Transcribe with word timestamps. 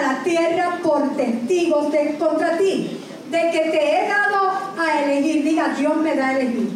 a 0.00 0.14
la 0.14 0.22
tierra 0.22 0.78
por 0.82 1.16
testigos 1.16 1.92
de, 1.92 2.16
contra 2.18 2.56
ti, 2.56 3.00
de 3.30 3.50
que 3.50 3.70
te 3.70 3.96
he 3.96 4.08
dado 4.08 4.50
a 4.78 5.02
elegir. 5.02 5.44
Diga, 5.44 5.74
Dios 5.78 5.96
me 5.96 6.14
da 6.14 6.28
a 6.28 6.38
elegir. 6.38 6.70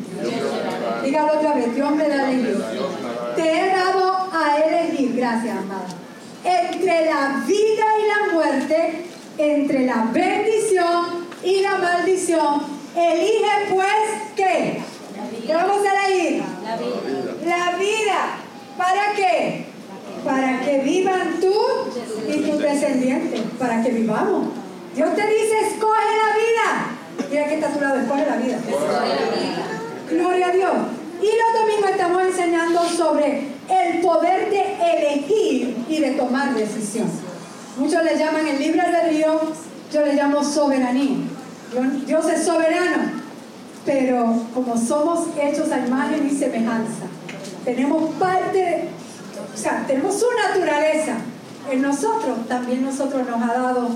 Dígalo 1.02 1.38
otra 1.38 1.54
vez, 1.54 1.74
Dios 1.74 1.90
me 1.92 2.08
da 2.08 2.14
a 2.14 2.30
elegir. 2.30 2.64
Te 3.36 3.42
he 3.42 3.68
dado 3.68 4.28
a 4.32 4.58
elegir, 4.58 5.16
gracias, 5.16 5.56
amada. 5.56 5.86
Entre 6.44 7.06
la 7.06 7.42
vida 7.46 7.84
y 8.02 8.08
la 8.08 8.32
muerte, 8.34 9.04
entre 9.38 9.86
la 9.86 10.08
bendición 10.12 11.26
y 11.42 11.60
la 11.62 11.78
maldición, 11.78 12.62
elige 12.94 13.72
pues 13.72 13.88
qué? 14.36 14.82
¿Qué 15.46 15.54
vamos 15.54 15.78
a 15.86 16.06
elegir? 16.06 16.42
La 16.62 16.76
vida. 16.76 16.96
La 17.44 17.76
vida. 17.76 18.36
¿Para 18.76 19.12
qué? 19.14 19.73
Para 20.24 20.60
que 20.60 20.78
vivan 20.78 21.40
tú 21.40 21.54
y 22.28 22.38
tus 22.38 22.58
descendientes. 22.58 23.40
Para 23.58 23.82
que 23.82 23.90
vivamos. 23.90 24.48
Dios 24.94 25.14
te 25.14 25.26
dice, 25.26 25.60
escoge 25.72 26.04
la 26.16 26.30
vida. 26.34 27.28
Mira 27.30 27.48
que 27.48 27.54
está 27.54 27.68
a 27.68 27.72
tu 27.72 27.80
lado, 27.80 28.00
escoge 28.00 28.26
la 28.26 28.36
vida. 28.36 28.58
Gloria 30.10 30.48
a 30.48 30.52
Dios. 30.52 30.72
Y 31.20 31.26
los 31.26 31.62
domingos 31.62 31.90
estamos 31.90 32.22
enseñando 32.22 32.80
sobre 32.88 33.54
el 33.68 34.00
poder 34.00 34.50
de 34.50 34.62
elegir 34.96 35.84
y 35.88 36.00
de 36.00 36.10
tomar 36.12 36.54
decisión. 36.54 37.08
Muchos 37.76 38.04
le 38.04 38.16
llaman 38.16 38.46
el 38.46 38.58
libre 38.58 38.80
albedrío, 38.80 39.40
yo 39.92 40.04
le 40.04 40.14
llamo 40.14 40.44
soberanía. 40.44 41.16
Dios 42.06 42.26
es 42.28 42.44
soberano, 42.44 43.10
pero 43.84 44.42
como 44.54 44.76
somos 44.76 45.26
hechos 45.40 45.72
a 45.72 45.84
imagen 45.84 46.28
y 46.30 46.36
semejanza, 46.36 47.06
tenemos 47.64 48.10
parte, 48.14 48.88
o 49.54 49.56
sea, 49.56 49.86
tenemos 49.86 50.18
su 50.18 50.26
naturaleza 50.48 51.16
en 51.70 51.82
nosotros, 51.82 52.46
también 52.48 52.84
nosotros 52.84 53.26
nos 53.26 53.42
ha 53.42 53.54
dado 53.54 53.88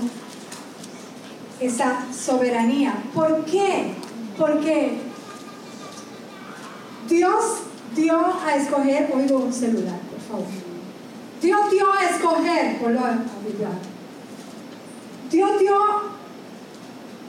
esa 1.59 2.05
soberanía. 2.13 2.93
¿Por 3.13 3.43
qué? 3.45 3.93
Porque 4.37 4.97
Dios 7.09 7.43
dio 7.95 8.17
a 8.45 8.55
escoger, 8.55 9.11
oigo 9.13 9.39
un 9.39 9.53
celular, 9.53 9.99
por 10.09 10.19
favor. 10.21 10.47
Dios 11.41 11.71
dio 11.71 11.91
a 11.91 12.05
escoger, 12.05 12.81
lo 12.81 13.01
Dios 15.29 15.59
dio, 15.59 15.75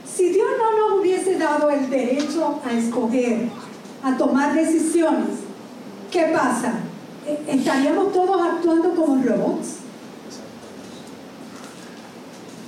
si 0.07 0.31
Dios 0.31 0.49
no 0.57 0.89
nos 0.89 1.01
hubiese 1.01 1.37
dado 1.37 1.69
el 1.71 1.91
derecho 1.91 2.61
a 2.65 2.73
escoger, 2.73 3.49
a 4.03 4.17
tomar 4.17 4.55
decisiones, 4.55 5.41
¿qué 6.11 6.33
pasa? 6.33 6.75
¿Estaríamos 7.47 8.13
todos 8.13 8.41
actuando 8.41 8.95
como 8.95 9.23
robots? 9.23 9.77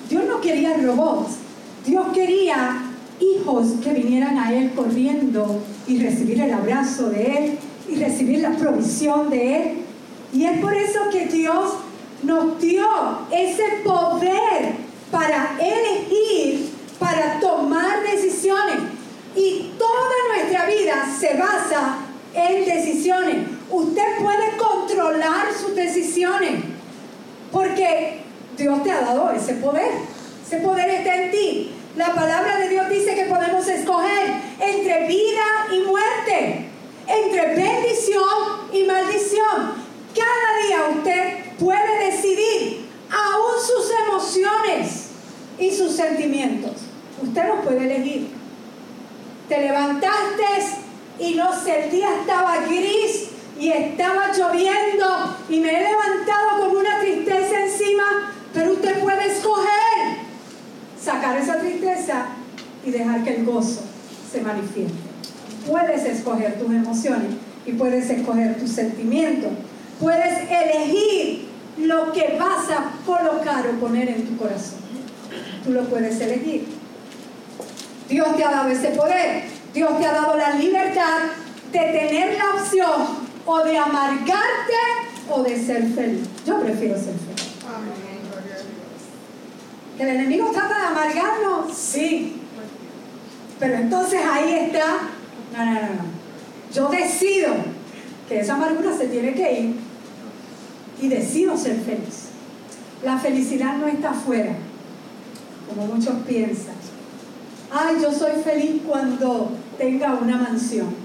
Dios 0.08 0.24
no 0.28 0.40
quería 0.40 0.76
robots, 0.76 1.36
Dios 1.86 2.06
quería 2.12 2.82
hijos 3.18 3.66
que 3.82 3.92
vinieran 3.92 4.38
a 4.38 4.52
Él 4.52 4.72
corriendo 4.74 5.60
y 5.86 5.98
recibir 5.98 6.40
el 6.40 6.52
abrazo 6.52 7.08
de 7.10 7.22
Él 7.24 7.58
y 7.88 7.96
recibir 7.96 8.40
la 8.40 8.50
provisión 8.52 9.30
de 9.30 9.56
Él. 9.56 9.72
Y 10.32 10.44
es 10.44 10.58
por 10.58 10.74
eso 10.74 11.00
que 11.10 11.26
Dios 11.26 11.74
nos 12.22 12.60
dio 12.60 12.86
ese 13.30 13.64
poder 13.84 14.74
para 15.10 15.56
elegir, 15.60 16.70
para 16.98 17.40
tomar 17.40 18.02
decisiones. 18.02 18.76
Y 19.34 19.72
toda 19.78 20.34
nuestra 20.34 20.66
vida 20.66 21.08
se 21.18 21.36
basa 21.38 21.98
en 22.34 22.64
decisiones. 22.64 23.61
Usted 23.72 24.18
puede 24.22 24.56
controlar 24.58 25.46
sus 25.58 25.74
decisiones 25.74 26.62
porque 27.50 28.20
Dios 28.58 28.82
te 28.82 28.92
ha 28.92 29.00
dado 29.00 29.30
ese 29.30 29.54
poder. 29.54 29.90
Ese 30.46 30.58
poder 30.58 30.90
está 30.90 31.16
en 31.16 31.30
ti. 31.30 31.72
La 31.96 32.14
palabra 32.14 32.58
de 32.58 32.68
Dios 32.68 32.90
dice 32.90 33.14
que 33.14 33.24
podemos 33.24 33.66
escoger 33.66 34.34
entre 34.60 35.06
vida 35.06 35.44
y 35.72 35.80
muerte, 35.86 36.66
entre 37.06 37.54
bendición 37.54 38.68
y 38.74 38.84
maldición. 38.84 39.82
Cada 40.14 40.66
día 40.66 40.98
usted 40.98 41.56
puede 41.58 42.10
decidir 42.10 42.90
aún 43.10 43.52
sus 43.66 43.90
emociones 44.06 45.06
y 45.58 45.70
sus 45.70 45.96
sentimientos. 45.96 46.72
Usted 47.22 47.48
los 47.48 47.64
puede 47.64 47.84
elegir. 47.84 48.28
Te 49.48 49.60
levantaste 49.62 50.44
y 51.18 51.34
no 51.36 51.58
sé, 51.58 51.84
el 51.84 51.90
día 51.90 52.08
estaba 52.20 52.58
gris 52.66 53.31
y 53.58 53.70
estaba 53.70 54.32
lloviendo 54.32 55.36
y 55.48 55.60
me 55.60 55.70
he 55.70 55.80
levantado 55.80 56.60
con 56.60 56.76
una 56.76 57.00
tristeza 57.00 57.64
encima, 57.64 58.32
pero 58.52 58.72
usted 58.72 59.00
puede 59.00 59.26
escoger 59.26 60.22
sacar 61.02 61.36
esa 61.36 61.58
tristeza 61.58 62.26
y 62.84 62.90
dejar 62.90 63.24
que 63.24 63.36
el 63.36 63.44
gozo 63.44 63.82
se 64.30 64.40
manifieste. 64.40 64.94
Puedes 65.68 66.04
escoger 66.04 66.58
tus 66.58 66.70
emociones 66.70 67.28
y 67.66 67.72
puedes 67.72 68.08
escoger 68.10 68.58
tus 68.58 68.70
sentimientos. 68.70 69.50
Puedes 70.00 70.50
elegir 70.50 71.48
lo 71.78 72.12
que 72.12 72.36
vas 72.38 72.70
a 72.70 72.92
colocar 73.06 73.66
o 73.66 73.80
poner 73.80 74.08
en 74.08 74.26
tu 74.26 74.36
corazón. 74.36 74.80
Tú 75.64 75.72
lo 75.72 75.84
puedes 75.84 76.20
elegir. 76.20 76.66
Dios 78.08 78.36
te 78.36 78.44
ha 78.44 78.50
dado 78.50 78.68
ese 78.68 78.88
poder. 78.88 79.44
Dios 79.72 79.98
te 79.98 80.06
ha 80.06 80.12
dado 80.12 80.36
la 80.36 80.56
libertad 80.56 81.18
de 81.72 81.78
tener 81.78 82.36
la 82.36 82.60
opción 82.60 83.21
o 83.46 83.58
de 83.64 83.78
amargarte 83.78 84.74
o 85.30 85.42
de 85.42 85.64
ser 85.64 85.86
feliz. 85.88 86.28
Yo 86.46 86.60
prefiero 86.60 86.94
ser 86.96 87.14
feliz. 87.14 87.52
¿Que 89.96 90.02
el 90.04 90.08
enemigo 90.08 90.50
trata 90.52 90.78
de 90.78 90.86
amargarnos? 90.86 91.76
Sí. 91.76 92.40
Pero 93.58 93.74
entonces 93.74 94.20
ahí 94.24 94.52
está. 94.52 94.98
No, 95.56 95.64
no, 95.64 95.72
no, 95.72 95.80
no. 95.80 96.12
Yo 96.72 96.88
decido 96.88 97.54
que 98.28 98.40
esa 98.40 98.54
amargura 98.54 98.96
se 98.96 99.08
tiene 99.08 99.34
que 99.34 99.60
ir 99.60 99.76
y 101.00 101.08
decido 101.08 101.56
ser 101.56 101.76
feliz. 101.80 102.28
La 103.04 103.18
felicidad 103.18 103.76
no 103.76 103.88
está 103.88 104.10
afuera, 104.10 104.54
como 105.68 105.86
muchos 105.86 106.14
piensan. 106.26 106.74
Ay, 107.70 107.96
yo 108.00 108.12
soy 108.12 108.40
feliz 108.42 108.82
cuando 108.86 109.50
tenga 109.76 110.14
una 110.14 110.36
mansión. 110.36 111.01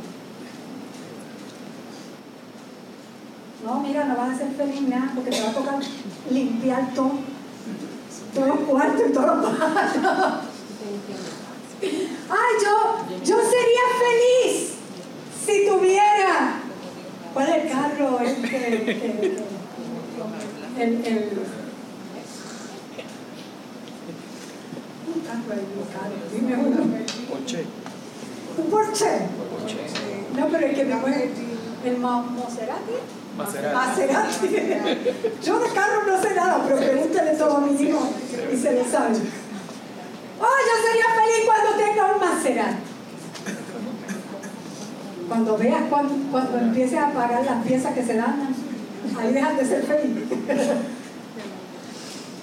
No, 3.68 3.82
mira, 3.82 4.06
no 4.06 4.16
vas 4.16 4.30
a 4.34 4.38
ser 4.38 4.52
feliz 4.54 4.82
nada 4.84 5.12
porque 5.14 5.30
te 5.30 5.42
va 5.42 5.50
a 5.50 5.54
tocar 5.54 5.80
limpiar 6.32 6.94
todo 6.96 7.12
todo 8.34 8.56
cuarto 8.66 9.04
y 9.06 9.12
todo 9.12 9.52
Ay, 12.30 12.52
yo, 12.64 12.76
yo 13.26 13.36
sería 13.36 13.86
feliz 14.00 14.76
si 15.46 15.68
tuviera. 15.68 16.62
¿Cuál 17.34 17.50
es 17.50 17.56
el 17.56 17.70
carro? 17.70 18.20
El, 18.22 18.46
el, 20.80 21.06
el, 21.06 21.40
un 25.14 25.20
carro 25.28 25.56
dime 26.34 26.56
uno. 26.56 26.78
Porsche. 27.30 27.66
¿Un 28.58 28.66
Porsche? 28.70 29.12
No, 30.38 30.48
pero 30.48 30.68
el 30.68 30.74
que 30.74 30.86
me 30.86 30.96
mueve, 30.96 31.32
el 31.84 31.98
Maserati. 31.98 33.17
Maserati. 33.38 34.48
Yo 35.44 35.60
de 35.60 35.70
carro 35.70 36.04
no 36.08 36.22
sé 36.22 36.34
nada, 36.36 36.64
pero 36.68 36.78
pregúntale 36.78 37.32
todo 37.32 37.58
a 37.58 37.62
mi 37.62 37.82
hijo 37.82 38.10
y 38.52 38.58
se 38.58 38.72
le 38.74 38.84
sabe. 38.84 39.16
Oh, 40.40 40.58
yo 40.68 40.88
sería 40.88 41.06
feliz 41.16 41.46
cuando 41.46 41.78
tenga 41.78 42.14
un 42.14 42.20
Maserati. 42.20 42.78
Cuando 45.28 45.58
veas, 45.58 45.82
cuando, 45.90 46.14
cuando 46.32 46.58
empieces 46.58 47.00
a 47.00 47.12
pagar 47.12 47.44
las 47.44 47.64
piezas 47.66 47.94
que 47.94 48.04
se 48.04 48.16
dan, 48.16 48.56
ahí 49.20 49.34
dejan 49.34 49.58
de 49.58 49.66
ser 49.66 49.84
feliz. 49.84 50.24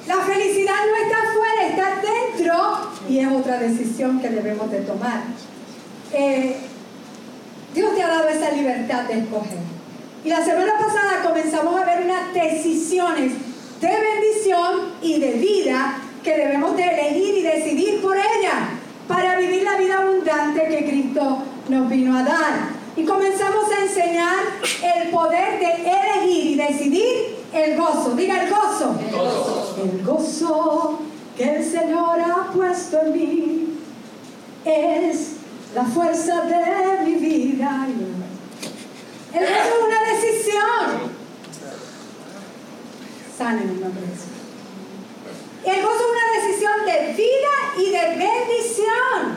La 0.06 0.17
felicidad 0.17 0.75
no 0.90 0.97
está 1.02 1.17
afuera, 1.23 1.67
está 1.67 1.87
dentro 2.02 2.90
y 3.08 3.19
es 3.20 3.29
otra 3.32 3.58
decisión 3.58 4.20
que 4.20 4.29
debemos 4.29 4.70
de 4.70 4.81
tomar. 4.81 5.23
eh, 6.12 6.56
Dios 7.75 7.94
te 7.97 8.02
ha 8.02 8.08
dado 8.08 8.29
esa 8.29 8.50
libertad 8.52 9.05
de 9.05 9.19
escoger. 9.20 9.74
Y 10.25 10.29
la 10.31 10.43
semana 10.43 10.73
pasada 10.79 11.23
comenzamos 11.23 11.79
a 11.79 11.85
ver 11.85 12.05
unas 12.05 12.32
decisiones 12.32 13.32
de 13.81 13.88
bendición 13.88 14.94
y 15.03 15.21
de 15.21 15.32
vida 15.35 15.99
que 16.23 16.37
debemos 16.37 16.75
de 16.76 16.82
elegir 16.82 17.38
y 17.38 17.43
decidir 17.43 18.00
por 18.00 18.17
ella 18.17 18.71
para 19.06 19.37
vivir 19.37 19.62
la 19.62 19.76
vida 19.76 19.99
abundante 19.99 20.67
que 20.69 20.88
Cristo 20.88 21.43
nos 21.69 21.88
vino 21.91 22.17
a 22.17 22.23
dar. 22.23 22.71
Y 22.97 23.05
comenzamos 23.05 23.71
a 23.71 23.82
enseñar 23.82 24.37
el 24.82 25.11
poder 25.11 25.59
de 25.59 25.91
elegir 25.91 26.47
y 26.53 26.55
decidir 26.56 27.37
el 27.53 27.76
gozo. 27.76 28.15
Diga 28.17 28.44
el 28.44 28.50
gozo. 28.50 28.99
El 29.06 29.12
gozo, 29.12 29.76
el 29.82 30.05
gozo 30.05 30.99
que 31.37 31.56
el 31.56 31.65
Señor 31.65 32.21
ha 32.21 32.50
puesto 32.53 32.99
en 33.00 33.12
mí 33.12 33.79
es 34.65 35.32
la 35.75 35.85
fuerza 35.85 36.43
de 36.43 37.05
mi 37.05 37.15
vida. 37.17 37.87
El 39.35 39.41
gozo 39.41 39.53
es 39.53 39.85
una 39.85 40.00
decisión. 40.12 41.15
Sana 43.44 43.61
en 43.61 43.69
el 43.69 43.81
nombre 43.82 44.00
de 44.00 44.08
Jesús. 44.08 44.32
El 45.67 45.82
gozo 45.82 46.00
es 46.00 46.11
una 46.14 46.46
decisión 46.46 46.87
de 46.87 47.12
vida 47.12 47.55
y 47.76 47.91
de 47.91 48.05
bendición. 48.17 49.37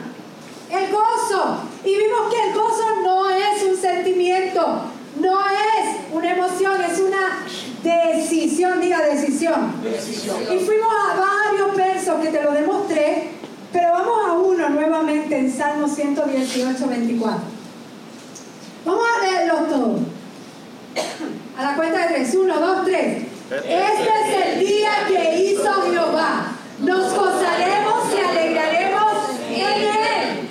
El 0.70 0.90
gozo. 0.90 1.58
Y 1.84 1.94
vimos 1.94 2.32
que 2.32 2.48
el 2.48 2.54
gozo 2.54 3.00
no 3.04 3.28
es 3.28 3.62
un 3.64 3.76
sentimiento, 3.76 4.80
no 5.20 5.40
es 5.40 5.96
una 6.10 6.32
emoción, 6.32 6.80
es 6.80 6.98
una 7.00 7.44
decisión, 7.82 8.80
diga 8.80 9.02
decisión. 9.02 9.74
Y 9.84 10.58
fuimos 10.64 10.90
a 10.90 11.20
varios 11.20 11.76
versos 11.76 12.18
que 12.22 12.28
te 12.30 12.42
lo 12.42 12.52
demostré, 12.52 13.32
pero 13.74 13.92
vamos 13.92 14.26
a 14.26 14.32
uno 14.32 14.70
nuevamente 14.70 15.36
en 15.36 15.52
Salmo 15.52 15.86
118, 15.86 16.88
24. 16.88 17.40
Vamos 18.86 19.04
a 19.04 19.22
leerlos 19.22 19.68
todos. 19.68 20.00
A 21.58 21.62
la 21.62 21.76
cuenta 21.76 22.06
de 22.06 22.14
tres. 22.14 22.34
Uno, 22.34 22.58
dos, 22.58 22.86
tres. 22.86 23.27
Este 23.50 23.72
es 23.72 24.46
el 24.46 24.60
día 24.60 24.90
que 25.08 25.38
hizo 25.38 25.72
Jehová. 25.90 26.52
Nos 26.80 27.14
gozaremos 27.14 28.12
y 28.14 28.20
alegraremos 28.20 29.14
en 29.48 29.82
él. 29.82 30.48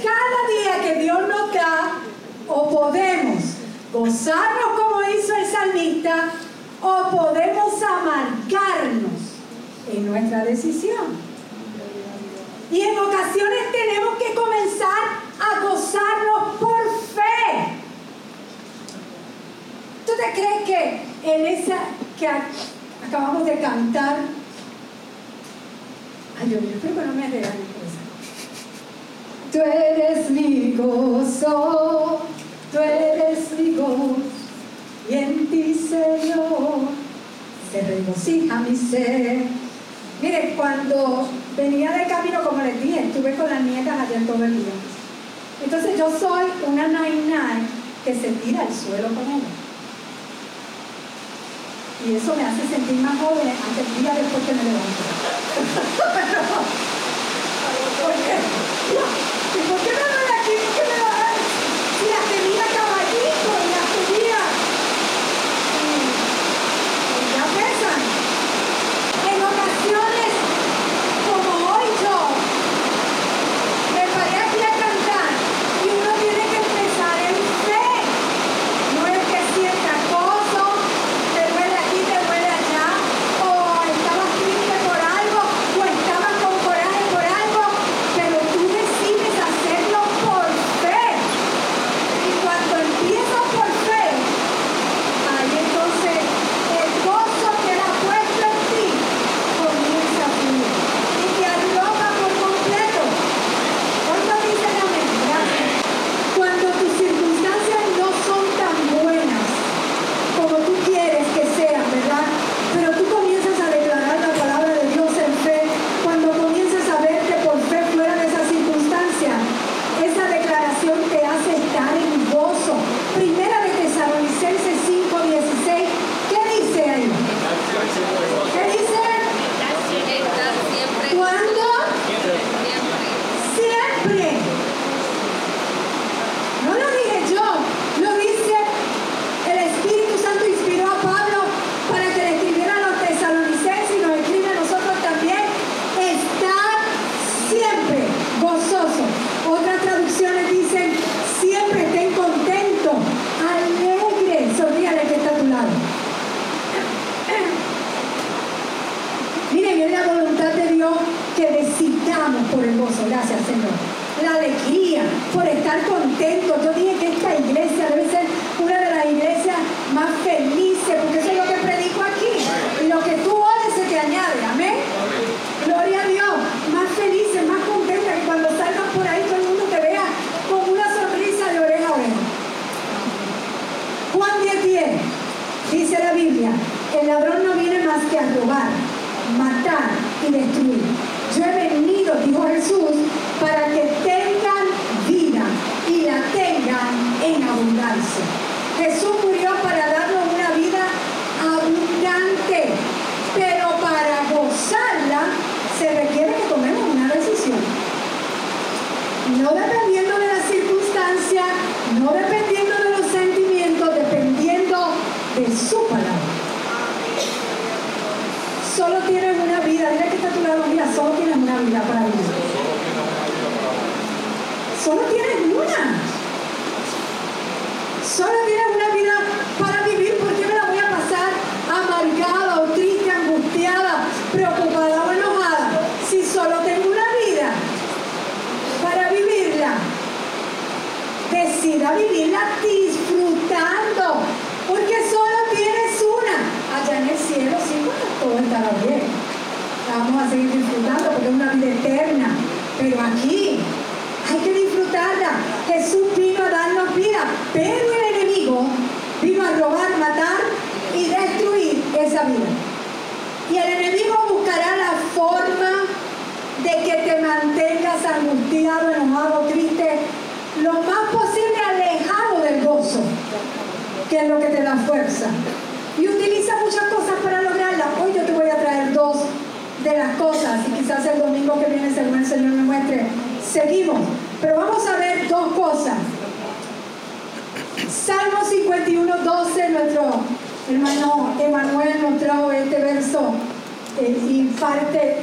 Cada 0.00 0.46
día 0.46 0.82
que 0.84 1.00
Dios 1.00 1.18
nos 1.26 1.52
da, 1.52 1.98
o 2.46 2.70
podemos 2.70 3.42
gozarnos 3.92 4.68
como 4.76 5.02
hizo 5.10 5.34
el 5.34 5.46
salmista, 5.46 6.30
o 6.80 7.10
podemos 7.10 7.82
amargarnos 7.82 9.20
en 9.92 10.06
nuestra 10.06 10.44
decisión. 10.44 11.16
Y 12.70 12.82
en 12.82 12.98
ocasiones 13.00 13.72
tenemos 13.72 14.16
que 14.16 14.34
comenzar 14.34 15.02
a 15.40 15.60
gozarnos 15.60 16.56
por 16.60 16.84
fe. 17.16 17.78
¿Tú 20.06 20.12
te 20.16 20.40
crees 20.40 20.62
que 20.64 21.02
en 21.24 21.46
esa 21.46 21.78
que 22.18 22.26
acabamos 22.26 23.44
de 23.44 23.60
cantar, 23.60 24.16
ay 26.40 26.46
mío, 26.48 26.58
espero 26.74 26.94
que 26.94 27.06
no 27.06 27.14
me 27.14 27.26
eso. 27.26 27.50
Tú 29.52 29.58
eres 29.60 30.30
mi 30.30 30.72
gozo, 30.72 32.20
tú 32.72 32.78
eres 32.78 33.52
mi 33.58 33.74
gozo, 33.74 34.16
y 35.08 35.14
en 35.14 35.46
ti, 35.46 35.74
Señor, 35.74 36.80
se 37.72 37.80
regocija 37.80 38.60
mi 38.60 38.76
ser. 38.76 39.44
Mire, 40.20 40.54
cuando 40.56 41.28
venía 41.56 41.92
de 41.92 42.06
camino, 42.06 42.42
como 42.42 42.62
les 42.62 42.82
dije, 42.82 43.06
estuve 43.06 43.34
con 43.36 43.48
las 43.48 43.62
nietas 43.62 44.00
allá 44.00 44.26
todo 44.26 44.44
el 44.44 44.56
día. 44.56 44.74
Entonces 45.64 45.98
yo 45.98 46.10
soy 46.10 46.44
una 46.66 46.88
nainai 46.88 47.62
que 48.04 48.14
se 48.14 48.28
tira 48.32 48.62
al 48.62 48.74
suelo 48.74 49.08
con 49.08 49.24
ella. 49.24 49.57
Y 52.06 52.14
eso 52.14 52.36
me 52.36 52.44
hace 52.44 52.68
sentir 52.68 53.00
más 53.00 53.18
joven 53.18 53.48
hasta 53.48 53.80
el 53.80 53.98
día 54.00 54.14
después 54.14 54.44
que 54.44 54.54
me 54.54 54.62
levanto. 54.62 54.88
¿Por 58.02 58.12
qué? 58.14 58.38
¿Y 59.58 59.60
por 59.68 59.78
qué 59.80 59.90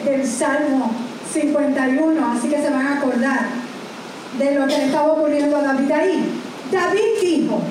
del 0.04 0.28
Salmo 0.28 0.92
51, 1.32 2.32
así 2.32 2.50
que 2.50 2.62
se 2.62 2.70
van 2.70 2.88
a 2.88 2.98
acordar 2.98 3.48
de 4.38 4.52
lo 4.54 4.68
que 4.68 4.78
le 4.78 4.86
estaba 4.86 5.14
ocurriendo 5.14 5.58
a 5.58 5.62
David 5.62 5.92
ahí. 5.92 6.42
David 6.72 7.22
dijo, 7.22 7.62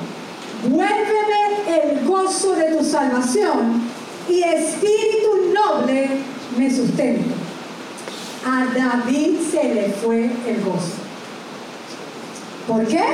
vuélveme 0.68 1.82
el 1.82 2.04
gozo 2.06 2.54
de 2.54 2.76
tu 2.76 2.84
salvación 2.84 3.82
y 4.28 4.42
espíritu 4.42 5.52
noble 5.52 6.08
me 6.56 6.74
sustenta. 6.74 7.34
A 8.46 8.66
David 8.74 9.38
se 9.50 9.74
le 9.74 9.88
fue 9.90 10.30
el 10.46 10.62
gozo. 10.64 10.94
¿Por 12.66 12.86
qué? 12.86 13.04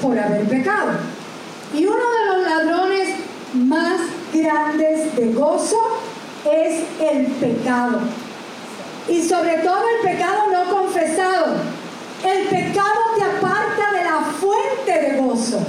Por 0.00 0.18
haber 0.18 0.48
pecado. 0.48 0.92
Y 1.74 1.86
uno 1.86 1.96
de 1.96 2.36
los 2.36 2.44
ladrones 2.44 3.08
más 3.54 4.00
grandes 4.32 5.14
de 5.16 5.32
gozo 5.32 6.01
es 6.44 6.84
el 7.00 7.26
pecado. 7.26 8.00
Y 9.08 9.22
sobre 9.22 9.58
todo 9.58 9.82
el 9.96 10.10
pecado 10.10 10.50
no 10.52 10.70
confesado. 10.70 11.56
El 12.24 12.46
pecado 12.46 13.00
te 13.16 13.24
aparta 13.24 13.92
de 13.92 14.04
la 14.04 14.20
fuente 14.40 14.92
de 14.92 15.20
gozo. 15.20 15.60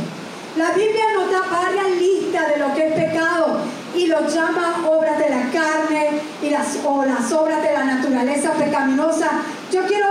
La 0.56 0.70
Biblia 0.72 1.06
nos 1.16 1.32
da 1.32 1.42
varias 1.52 1.90
listas 2.00 2.50
de 2.50 2.58
lo 2.58 2.74
que 2.76 2.88
es 2.88 2.94
pecado 2.94 3.60
y 3.96 4.06
lo 4.06 4.28
llama 4.28 4.86
obras 4.88 5.18
de 5.18 5.30
la 5.30 5.50
carne 5.52 6.22
y 6.44 6.50
las, 6.50 6.78
o 6.86 7.04
las 7.06 7.32
obras 7.32 7.64
de 7.64 7.74
la 7.74 7.84
naturaleza 7.84 8.54
pecaminosa. 8.54 9.32
Yo 9.72 9.84
quiero 9.86 10.08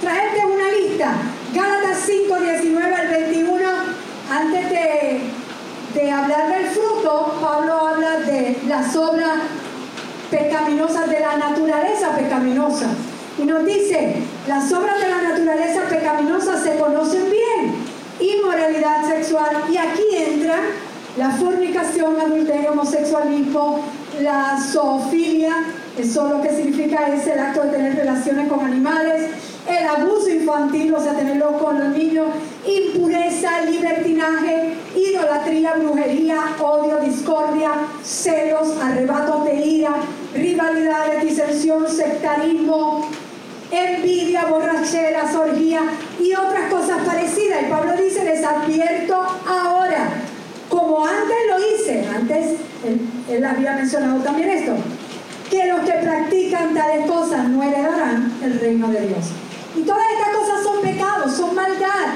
traerte 0.00 0.44
una 0.44 0.68
lista. 0.68 1.12
Gálatas 1.54 1.98
5, 2.06 2.40
19 2.40 2.94
al 2.94 3.08
21. 3.08 3.68
Antes 4.30 4.70
de, 4.70 5.20
de 5.94 6.10
hablar 6.10 6.48
del 6.48 6.66
fruto, 6.66 7.38
Pablo 7.40 7.86
habla 7.86 8.18
de 8.20 8.58
las 8.66 8.96
obras 8.96 9.38
pecaminosas 10.32 11.08
de 11.08 11.20
la 11.20 11.36
naturaleza 11.36 12.16
pecaminosa. 12.16 12.86
Y 13.38 13.44
nos 13.44 13.64
dice, 13.64 14.16
las 14.48 14.72
obras 14.72 15.00
de 15.00 15.08
la 15.08 15.22
naturaleza 15.22 15.82
pecaminosa 15.88 16.60
se 16.60 16.76
conocen 16.78 17.30
bien. 17.30 17.74
Inmoralidad 18.18 19.06
sexual. 19.08 19.64
Y 19.70 19.76
aquí 19.76 20.02
entra 20.16 20.56
la 21.18 21.30
fornicación, 21.30 22.18
adulterio, 22.18 22.72
homosexualismo, 22.72 23.80
la 24.20 24.58
zoofilia, 24.58 25.52
eso 25.98 26.28
lo 26.28 26.40
que 26.40 26.50
significa 26.50 27.06
es 27.08 27.26
el 27.26 27.38
acto 27.38 27.62
de 27.62 27.70
tener 27.70 27.96
relaciones 27.96 28.48
con 28.48 28.60
animales, 28.60 29.30
el 29.68 29.86
abuso 29.86 30.28
infantil, 30.28 30.94
o 30.94 31.00
sea, 31.00 31.14
tenerlo 31.14 31.58
con 31.58 31.78
los 31.78 31.96
niños, 31.96 32.26
impureza, 32.66 33.62
libertinaje, 33.62 34.74
idolatría, 34.96 35.74
brujería, 35.74 36.38
odio, 36.60 36.98
discordia, 36.98 37.70
celos, 38.02 38.76
arrebatos 38.82 39.44
de 39.44 39.54
ira, 39.54 39.94
rivalidades, 40.34 41.22
disensión, 41.22 41.88
sectarismo, 41.88 43.08
envidia, 43.70 44.46
borrachera, 44.46 45.30
orgía 45.38 45.80
y 46.20 46.34
otras 46.34 46.70
cosas 46.70 46.98
parecidas. 47.06 47.62
Y 47.62 47.70
Pablo 47.70 47.92
dice, 47.96 48.24
les 48.24 48.44
advierto 48.44 49.14
ahora, 49.46 50.10
como 50.68 51.06
antes 51.06 51.36
lo 51.48 51.58
hice, 51.58 52.06
antes 52.08 52.56
él, 52.84 53.00
él 53.28 53.44
había 53.44 53.74
mencionado 53.74 54.20
también 54.22 54.50
esto, 54.50 54.72
que 55.48 55.66
los 55.66 55.80
que 55.80 55.92
practican 55.92 56.74
tales 56.74 57.06
cosas 57.06 57.48
no 57.48 57.62
heredarán 57.62 58.32
el 58.42 58.58
reino 58.58 58.88
de 58.88 59.06
Dios. 59.06 59.32
Y 59.74 59.82
todas 59.82 60.04
estas 60.16 60.36
cosas 60.36 60.62
son 60.62 60.82
pecados, 60.82 61.32
son 61.34 61.54
maldad. 61.54 62.06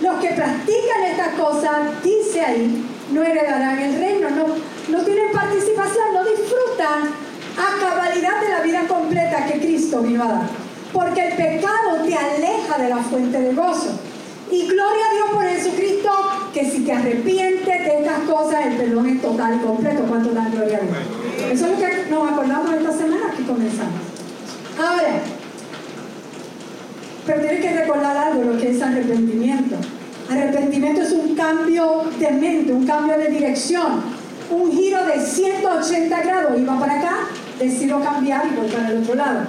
Los 0.00 0.16
que 0.20 0.28
practican 0.28 1.02
estas 1.10 1.28
cosas, 1.34 2.02
dice 2.02 2.40
ahí, 2.40 2.86
no 3.12 3.22
heredarán 3.22 3.78
el 3.78 3.98
reino, 3.98 4.30
no, 4.30 4.46
no 4.88 5.04
tienen 5.04 5.30
participación, 5.32 6.14
no 6.14 6.24
disfrutan 6.24 7.10
a 7.56 7.80
cabalidad 7.80 8.40
de 8.40 8.48
la 8.48 8.60
vida 8.62 8.86
completa 8.88 9.46
que 9.46 9.60
Cristo 9.60 10.00
vino 10.00 10.24
a 10.24 10.28
dar. 10.28 10.48
Porque 10.92 11.28
el 11.28 11.34
pecado 11.34 12.02
te 12.04 12.14
aleja 12.14 12.78
de 12.78 12.88
la 12.88 12.96
fuente 12.96 13.40
de 13.40 13.54
gozo. 13.54 13.98
Y 14.50 14.66
gloria 14.66 15.06
a 15.10 15.14
Dios 15.14 15.30
por 15.32 15.44
Jesucristo, 15.44 16.10
que 16.52 16.70
si 16.70 16.84
te 16.84 16.92
arrepientes 16.92 17.84
de 17.84 17.98
estas 18.00 18.20
cosas, 18.20 18.66
el 18.66 18.76
perdón 18.76 19.08
es 19.08 19.22
total 19.22 19.56
y 19.56 19.66
completo. 19.66 20.02
¿Cuánto 20.08 20.30
dan 20.32 20.50
gloria 20.52 20.78
a 20.78 20.80
Dios? 20.80 20.96
Eso 21.52 21.66
es 21.66 21.72
lo 21.72 21.78
que 21.78 22.10
nos 22.10 22.32
acordamos 22.32 22.74
esta 22.74 22.92
semana 22.92 23.32
que 23.34 23.44
comenzamos. 23.44 24.00
Ahora, 24.78 25.22
pero 27.26 27.40
tienes 27.40 27.60
que 27.60 27.72
recordar 27.72 28.16
algo, 28.16 28.52
lo 28.52 28.58
que 28.58 28.70
es 28.70 28.82
arrepentimiento. 28.82 29.76
Arrepentimiento 30.30 31.02
es 31.02 31.12
un 31.12 31.34
cambio 31.34 32.04
de 32.18 32.30
mente, 32.30 32.72
un 32.72 32.86
cambio 32.86 33.18
de 33.18 33.28
dirección, 33.28 34.02
un 34.50 34.72
giro 34.72 35.04
de 35.04 35.20
180 35.20 36.22
grados. 36.22 36.58
Iba 36.58 36.78
para 36.78 36.98
acá, 36.98 37.16
decido 37.58 38.00
cambiar 38.00 38.46
y 38.46 38.56
voy 38.56 38.68
para 38.68 38.90
el 38.90 39.02
otro 39.02 39.14
lado. 39.14 39.40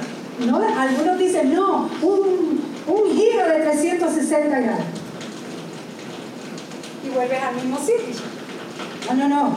¿No? 0.46 0.58
Algunos 0.58 1.20
dicen, 1.20 1.54
no, 1.54 1.90
un, 2.02 2.62
un 2.88 3.16
giro 3.16 3.48
de 3.48 3.60
360 3.62 4.60
grados. 4.60 4.86
Y 7.04 7.10
vuelves 7.10 7.44
al 7.44 7.56
mismo 7.56 7.78
sitio. 7.78 8.22
No, 9.10 9.16
no, 9.16 9.28
no. 9.30 9.56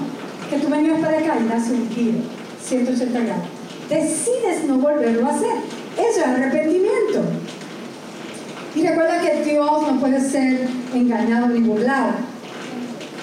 Que 0.50 0.58
tú 0.58 0.68
vengas 0.68 1.00
para 1.00 1.18
acá 1.18 1.38
y 1.40 1.49
das 1.49 1.68
un 1.70 1.88
giro, 1.90 2.18
180 2.62 3.20
grados. 3.20 3.44
Decides 3.88 4.64
no 4.64 4.78
volverlo 4.78 5.26
a 5.26 5.30
hacer. 5.30 5.52
Eso 5.96 6.20
es 6.20 6.26
arrepentimiento. 6.26 7.23
Y 8.76 8.87
recuerda 8.87 9.23
que 9.23 9.42
Dios 9.42 9.90
no 9.90 9.99
puede 9.99 10.21
ser 10.21 10.68
engañado 10.92 11.47
ni 11.47 11.61
burlado. 11.61 12.11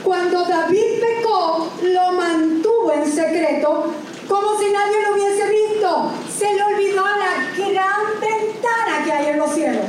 Cuando 0.03 0.43
David 0.45 1.00
pecó, 1.00 1.72
lo 1.83 2.12
mantuvo 2.13 2.91
en 2.91 3.05
secreto 3.05 3.93
como 4.27 4.60
si 4.60 4.72
nadie 4.72 4.95
lo 5.05 5.13
hubiese 5.13 5.48
visto. 5.48 6.12
Se 6.36 6.55
le 6.55 6.63
olvidó 6.63 7.03
la 7.03 7.55
gran 7.55 8.19
ventana 8.19 9.05
que 9.05 9.12
hay 9.12 9.27
en 9.27 9.38
los 9.38 9.51
cielos. 9.51 9.86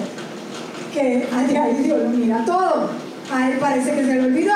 Que 0.92 1.26
allá 1.35 1.64
ahí 1.64 1.83
Dios 1.83 1.99
lo 1.99 2.11
mira 2.11 2.44
todo. 2.44 2.90
A 3.33 3.50
él 3.50 3.59
parece 3.59 3.92
que 3.92 4.04
se 4.04 4.14
le 4.16 4.21
olvidó. 4.21 4.54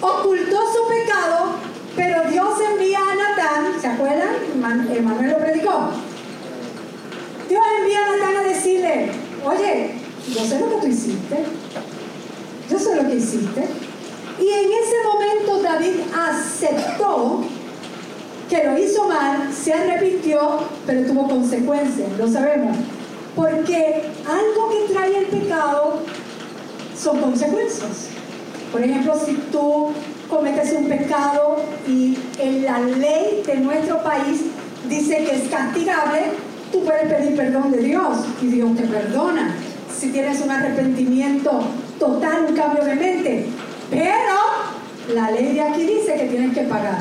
Ocultó 0.00 0.58
su 0.72 0.88
pecado, 0.88 1.56
pero 1.96 2.30
Dios 2.30 2.50
envía 2.72 3.00
a 3.00 3.14
Natán, 3.16 3.80
¿se 3.80 3.88
acuerdan? 3.88 4.28
Emanuel 4.54 5.30
lo 5.30 5.38
predicó. 5.38 5.90
Dios 7.48 7.64
envía 7.80 7.98
a 7.98 8.16
Natán 8.16 8.36
a 8.36 8.48
decirle, 8.48 9.25
oye, 9.46 9.92
yo 10.28 10.44
sé 10.44 10.58
lo 10.58 10.68
que 10.70 10.76
tú 10.80 10.86
hiciste. 10.86 11.44
Yo 12.70 12.78
sé 12.78 12.96
lo 12.96 13.08
que 13.08 13.16
hiciste. 13.16 13.68
Y 14.40 14.48
en 14.48 14.70
ese 14.72 14.96
momento 15.04 15.62
David 15.62 16.00
aceptó 16.14 17.42
que 18.50 18.64
lo 18.64 18.78
hizo 18.78 19.08
mal, 19.08 19.52
se 19.52 19.72
arrepintió, 19.72 20.60
pero 20.86 21.06
tuvo 21.06 21.28
consecuencias, 21.28 22.08
lo 22.18 22.28
sabemos. 22.28 22.76
Porque 23.34 24.04
algo 24.26 24.70
que 24.70 24.92
trae 24.92 25.18
el 25.18 25.26
pecado 25.26 26.00
son 26.98 27.20
consecuencias. 27.20 28.08
Por 28.72 28.82
ejemplo, 28.82 29.14
si 29.24 29.34
tú 29.52 29.92
cometes 30.28 30.72
un 30.72 30.88
pecado 30.88 31.56
y 31.86 32.18
en 32.38 32.64
la 32.64 32.80
ley 32.80 33.42
de 33.46 33.56
nuestro 33.56 34.02
país 34.02 34.42
dice 34.88 35.24
que 35.24 35.36
es 35.36 35.48
castigable, 35.48 36.32
tú 36.76 36.84
puedes 36.84 37.10
pedir 37.10 37.36
perdón 37.36 37.72
de 37.72 37.78
Dios 37.78 38.18
y 38.42 38.46
Dios 38.48 38.76
te 38.76 38.82
perdona. 38.82 39.54
si 39.96 40.10
tienes 40.10 40.42
un 40.42 40.50
arrepentimiento 40.50 41.62
total, 41.98 42.46
un 42.50 42.54
cambio 42.54 42.84
de 42.84 42.94
mente. 42.94 43.46
Pero 43.88 45.14
la 45.14 45.30
ley 45.30 45.54
de 45.54 45.62
aquí 45.62 45.86
dice 45.86 46.16
que 46.16 46.26
tienes 46.26 46.54
que 46.54 46.64
pagar. 46.64 46.98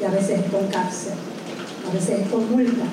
Y 0.00 0.04
a 0.04 0.08
veces 0.08 0.40
es 0.40 0.50
con 0.50 0.66
cárcel, 0.68 1.12
a 1.86 1.92
veces 1.92 2.20
es 2.20 2.28
con 2.28 2.50
multa. 2.50 2.84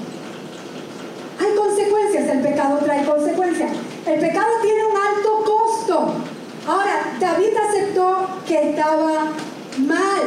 Hay 1.39 1.55
consecuencias, 1.55 2.29
el 2.29 2.41
pecado 2.41 2.79
trae 2.79 3.05
consecuencias. 3.05 3.71
El 4.05 4.19
pecado 4.19 4.49
tiene 4.61 4.85
un 4.85 4.97
alto 4.97 5.43
costo. 5.45 6.13
Ahora, 6.67 7.13
David 7.19 7.55
aceptó 7.69 8.27
que 8.45 8.71
estaba 8.71 9.31
mal, 9.77 10.21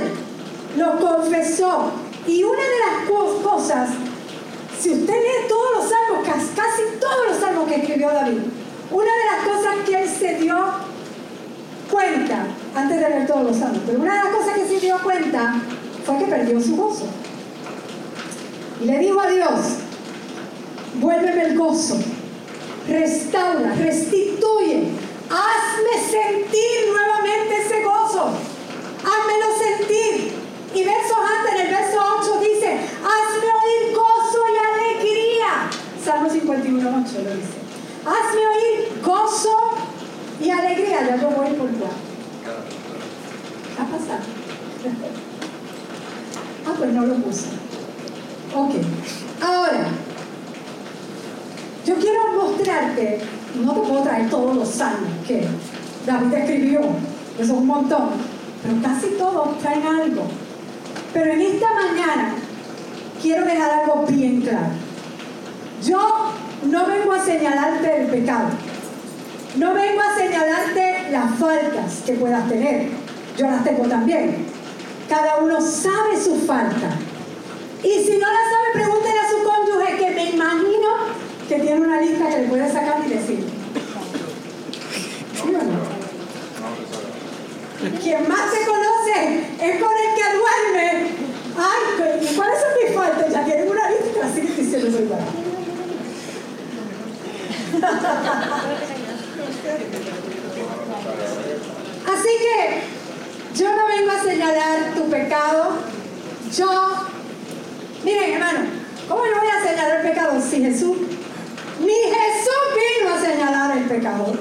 lo 0.79 0.99
confesó. 0.99 1.91
Y 2.27 2.43
una 2.45 2.63
de 2.63 2.79
las 2.79 3.43
cosas, 3.43 3.91
si 4.83 4.91
usted 4.91 5.15
lee 5.15 5.49
todos 5.49 5.77
los 5.77 5.89
salmos, 5.89 6.27
casi 6.27 6.83
todos 6.99 7.29
los 7.29 7.39
salmos 7.39 7.69
que 7.69 7.77
escribió 7.77 8.09
David, 8.11 8.41
una 8.91 9.05
de 9.05 9.25
las 9.31 9.47
cosas 9.47 9.75
que 9.87 10.03
él 10.03 10.09
se 10.09 10.35
dio 10.41 10.57
cuenta, 11.89 12.47
antes 12.75 13.01
de 13.01 13.09
leer 13.09 13.27
todos 13.29 13.45
los 13.45 13.57
salmos, 13.57 13.81
pero 13.87 14.01
una 14.01 14.15
de 14.15 14.25
las 14.25 14.35
cosas 14.35 14.55
que 14.55 14.67
se 14.67 14.81
dio 14.81 14.99
cuenta 15.03 15.61
fue 16.05 16.19
que 16.19 16.25
perdió 16.25 16.61
su 16.61 16.75
gozo. 16.75 17.07
Y 18.81 18.87
le 18.87 18.99
dijo 18.99 19.21
a 19.21 19.29
Dios, 19.29 19.61
vuélveme 21.01 21.43
el 21.43 21.57
gozo, 21.57 21.99
restaura, 22.89 23.75
restituye, 23.75 24.89
hazme 25.31 26.11
sentir 26.11 26.91
nuevamente 26.91 27.63
ese 27.65 27.85
gozo, 27.85 28.33
házmelo 28.99 29.47
sentir. 29.59 30.33
Y 30.75 30.85
verso 30.85 31.15
antes, 31.15 31.55
en 31.55 31.67
el 31.67 31.73
verso 31.73 31.99
8 32.19 32.41
dice, 32.41 32.73
hazme 32.73 33.47
oír 33.47 33.95
gozo 33.95 34.41
y 34.49 34.57
alegría. 34.57 35.71
Salmo 36.05 36.29
51, 36.29 36.81
8 36.81 36.95
lo 36.95 37.35
dice. 37.35 37.63
Hazme 38.05 38.41
oír 38.41 39.01
gozo 39.05 39.71
y 40.41 40.51
alegría. 40.51 41.07
Ya 41.07 41.17
yo 41.17 41.31
voy 41.31 41.51
por 41.55 41.71
cuál. 41.71 41.93
¿Ha 43.79 43.85
pasado? 43.85 44.21
ah, 46.67 46.75
pues 46.77 46.93
no 46.93 47.07
lo 47.07 47.15
puse. 47.15 47.47
Ok. 48.55 48.75
Ahora, 49.41 49.87
yo 51.87 51.95
quiero 51.97 52.33
mostrarte, 52.37 53.21
no 53.63 53.73
te 53.73 53.81
puedo 53.81 54.03
traer 54.03 54.29
todos 54.29 54.57
los 54.57 54.69
salmos 54.69 55.11
que 55.27 55.47
David 56.05 56.35
escribió, 56.35 56.81
que 57.37 57.47
son 57.47 57.59
un 57.59 57.67
montón, 57.67 58.11
pero 58.63 58.83
casi 58.83 59.07
todos 59.19 59.59
traen 59.59 59.87
algo. 59.87 60.23
Pero 61.13 61.33
en 61.33 61.41
esta 61.41 61.67
mañana 61.75 62.35
quiero 63.21 63.45
dejar 63.45 63.83
algo 63.83 64.05
bien 64.09 64.41
claro. 64.41 64.82
Yo 65.85 66.33
no 66.63 66.87
vengo 66.87 67.13
a 67.13 67.25
señalarte 67.25 68.03
el 68.03 68.07
pecado. 68.07 68.49
No 69.57 69.75
vengo 69.75 70.01
a 70.01 70.17
señalarte 70.17 71.11
las 71.11 71.35
faltas 71.39 72.03
que 72.07 72.13
puedas 72.15 72.49
tener. 72.49 72.89
Yo 73.37 73.47
las 73.47 73.65
tengo 73.65 73.89
también. 73.89 74.47
Cada 75.09 75.39
uno 75.39 75.61
sabe 75.61 76.23
su 76.23 76.37
falta. 76.47 76.91
Y 77.83 78.05
si 78.05 78.13
no 78.19 78.27
la 78.29 78.43
sabe, 78.51 78.73
pregúntele 78.75 79.19
a 79.19 79.29
su 79.29 79.43
cónyuge 79.43 79.97
que 79.99 80.11
me 80.13 80.31
imagino 80.31 80.89
que 81.49 81.59
tiene 81.59 81.81
una 81.81 82.01
lista 82.01 82.29
que 82.29 82.39
le 82.39 82.49
puede 82.49 82.73
sacar 82.73 83.03
y 83.05 83.09
decir. 83.09 83.47
Quien 88.01 88.29
más 88.29 88.51
se 88.53 88.65
conoce 88.65 89.41
es 89.61 89.83
con 89.83 89.91
el 89.91 90.15
que 90.15 90.27
duerme. 90.39 91.09
Ay, 91.59 92.21
¿y 92.23 92.35
cuáles 92.37 92.61
son 92.61 92.71
mis 92.83 92.95
faltas? 92.97 93.33
Ya 93.33 93.45
tienen 93.45 93.69
una 93.69 93.91
lista, 93.91 94.27
así 94.27 94.41
que 94.43 94.63
diciendo 94.63 94.91
soy 94.91 95.07
para. 95.07 95.25
Así 102.13 102.29
que 102.39 102.83
yo 103.55 103.75
no 103.75 103.87
vengo 103.87 104.11
a 104.11 104.23
señalar 104.23 104.95
tu 104.95 105.09
pecado. 105.11 105.79
Yo, 106.57 106.69
miren 108.05 108.33
hermano, 108.35 108.61
¿cómo 109.09 109.25
no 109.27 109.39
voy 109.39 109.49
a 109.49 109.63
señalar 109.67 110.01
el 110.01 110.11
pecado 110.11 110.41
si 110.41 110.63
Jesús, 110.63 110.99
ni 111.81 111.93
Jesús 111.93 112.63
vino 112.75 113.15
a 113.15 113.21
señalar 113.21 113.77
el 113.77 113.85
pecado? 113.85 114.37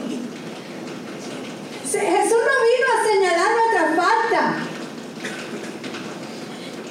Jesús 1.99 2.37
no 2.39 2.55
vino 2.69 2.87
a 2.93 3.03
señalar 3.05 3.49
nuestra 3.51 3.85
falta. 3.95 4.41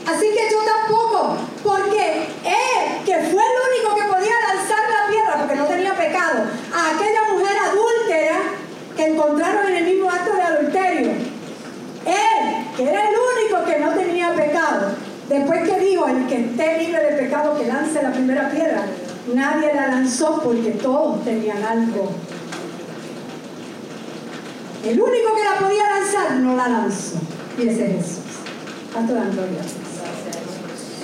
Así 0.06 0.26
que 0.30 0.50
yo 0.50 0.58
tampoco, 0.64 1.38
porque 1.62 2.28
Él, 2.44 3.04
que 3.06 3.14
fue 3.14 3.42
el 3.42 3.56
único 3.70 3.94
que 3.94 4.02
podía 4.12 4.39
porque 5.40 5.56
no 5.56 5.66
tenía 5.66 5.94
pecado, 5.94 6.44
a 6.72 6.94
aquella 6.94 7.32
mujer 7.32 7.56
adúltera 7.58 8.38
que 8.96 9.06
encontraron 9.06 9.68
en 9.68 9.76
el 9.76 9.84
mismo 9.84 10.10
acto 10.10 10.34
de 10.34 10.42
adulterio, 10.42 11.10
Él, 12.06 12.66
que 12.76 12.88
era 12.88 13.08
el 13.08 13.14
único 13.14 13.64
que 13.64 13.78
no 13.78 13.90
tenía 13.92 14.34
pecado, 14.34 14.92
después 15.28 15.68
que 15.68 15.80
dijo, 15.80 16.06
el 16.06 16.26
que 16.26 16.40
esté 16.46 16.78
libre 16.78 17.02
de 17.02 17.22
pecado 17.22 17.58
que 17.58 17.66
lance 17.66 18.02
la 18.02 18.12
primera 18.12 18.50
piedra, 18.50 18.84
nadie 19.34 19.74
la 19.74 19.88
lanzó 19.88 20.40
porque 20.42 20.70
todos 20.72 21.24
tenían 21.24 21.62
algo 21.64 22.12
el 24.84 24.98
único 24.98 25.34
que 25.34 25.44
la 25.44 25.58
podía 25.58 25.84
lanzar 25.90 26.36
no 26.38 26.56
la 26.56 26.68
lanzó. 26.68 27.18
Y 27.58 27.68
ese 27.68 27.84
es 27.84 27.96
Jesús. 27.96 28.22
Tanto. 28.94 29.14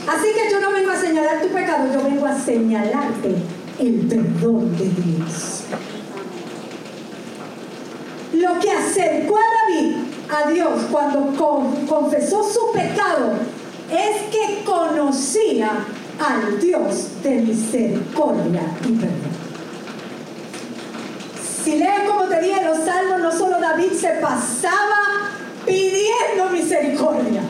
Así 0.09 0.29
que 0.33 0.51
yo 0.51 0.61
no 0.61 0.73
vengo 0.73 0.91
a 0.91 0.97
señalar 0.97 1.43
tu 1.43 1.49
pecado, 1.49 1.93
yo 1.93 2.03
vengo 2.03 2.27
a 2.27 2.39
señalarte 2.39 3.37
el 3.79 4.07
perdón 4.09 4.77
de 4.77 4.89
Dios. 4.89 5.63
Lo 8.33 8.59
que 8.61 8.71
acercó 8.71 9.37
a 9.37 9.43
David 9.71 9.97
a 10.31 10.51
Dios 10.51 10.83
cuando 10.91 11.33
confesó 11.89 12.43
su 12.43 12.73
pecado 12.73 13.33
es 13.91 14.33
que 14.33 14.65
conocía 14.65 15.71
al 16.19 16.61
Dios 16.61 17.23
de 17.23 17.37
misericordia 17.37 18.63
y 18.85 18.93
perdón. 18.93 19.37
Si 21.65 21.79
lees 21.79 22.09
como 22.09 22.25
te 22.25 22.41
dije 22.41 22.65
los 22.65 22.85
salmos, 22.85 23.21
no 23.21 23.33
solo 23.33 23.59
David 23.61 23.93
se 23.93 24.11
pasaba 24.21 25.31
pidiendo 25.65 26.51
misericordia. 26.53 27.43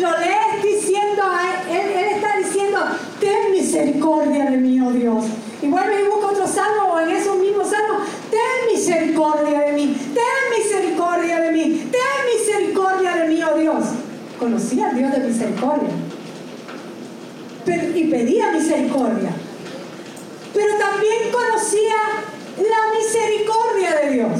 Lo 0.00 0.10
lees 0.18 0.62
diciendo, 0.62 1.22
él, 1.70 1.90
él 1.90 2.14
está 2.14 2.38
diciendo, 2.38 2.78
ten 3.20 3.52
misericordia 3.52 4.46
de 4.50 4.56
mí, 4.56 4.80
oh 4.80 4.90
Dios. 4.90 5.24
Y 5.60 5.68
vuelve 5.68 6.02
y 6.02 6.08
busca 6.08 6.28
otro 6.28 6.46
salmo 6.46 6.94
o 6.94 7.00
en 7.00 7.10
esos 7.10 7.36
mismos 7.38 7.68
salmos, 7.68 8.08
ten 8.30 8.74
misericordia 8.74 9.60
de 9.60 9.72
mí, 9.72 9.96
ten 10.14 10.58
misericordia 10.58 11.40
de 11.40 11.52
mí, 11.52 11.88
ten 11.90 12.38
misericordia 12.38 13.16
de 13.16 13.28
mí, 13.28 13.42
oh 13.42 13.58
Dios. 13.58 13.84
Conocía 14.38 14.88
al 14.88 14.96
Dios 14.96 15.12
de 15.12 15.18
misericordia. 15.18 15.90
y 17.94 18.04
pedía 18.10 18.50
misericordia. 18.50 19.30
Pero 20.54 20.78
también 20.78 21.30
conocía 21.30 21.94
la 22.56 22.98
misericordia 22.98 23.94
de 24.02 24.10
Dios. 24.14 24.32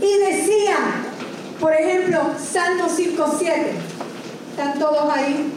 Y 0.00 0.18
decía, 0.18 0.76
por 1.58 1.72
ejemplo, 1.72 2.20
Salmo 2.38 2.84
5.7, 2.88 3.97
están 4.58 4.78
todos 4.80 5.08
ahí. 5.08 5.52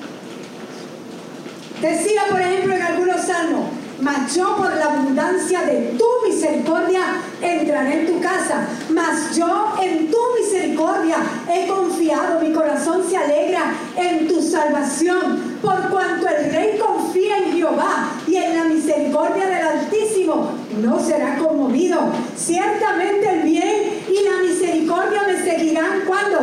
Decía, 1.82 2.22
por 2.30 2.40
ejemplo, 2.40 2.76
en 2.76 2.82
algunos 2.84 3.22
salmos, 3.22 3.66
mas 4.00 4.36
yo 4.36 4.56
por 4.58 4.76
la 4.76 4.86
abundancia 4.86 5.62
de 5.64 5.96
tu 5.98 6.06
misericordia 6.28 7.02
entraré 7.42 8.02
en 8.02 8.06
tu 8.06 8.22
casa, 8.22 8.68
mas 8.92 9.36
yo 9.36 9.74
en 9.82 10.12
tu 10.12 10.18
misericordia 10.40 11.18
he 11.52 11.66
confiado, 11.66 12.40
mi 12.42 12.54
corazón 12.54 13.02
se 13.10 13.18
alegra 13.18 13.74
en 13.98 14.28
tu 14.28 14.40
salvación, 14.40 15.58
por 15.64 15.90
cuanto 15.90 16.28
el 16.28 16.52
rey 16.52 16.80
confía 16.80 17.40
en 17.40 17.54
Jehová 17.54 18.12
y 18.28 18.36
en 18.36 18.56
la 18.56 18.64
misericordia 18.66 19.48
del 19.48 19.68
Altísimo 19.68 20.52
no 20.80 21.00
será 21.00 21.38
conmovido. 21.38 22.00
Ciertamente 22.36 23.30
el 23.30 23.42
bien 23.42 24.04
y 24.08 24.24
la 24.24 24.48
misericordia 24.48 25.24
me 25.26 25.44
seguirán 25.44 26.02
cuando 26.06 26.38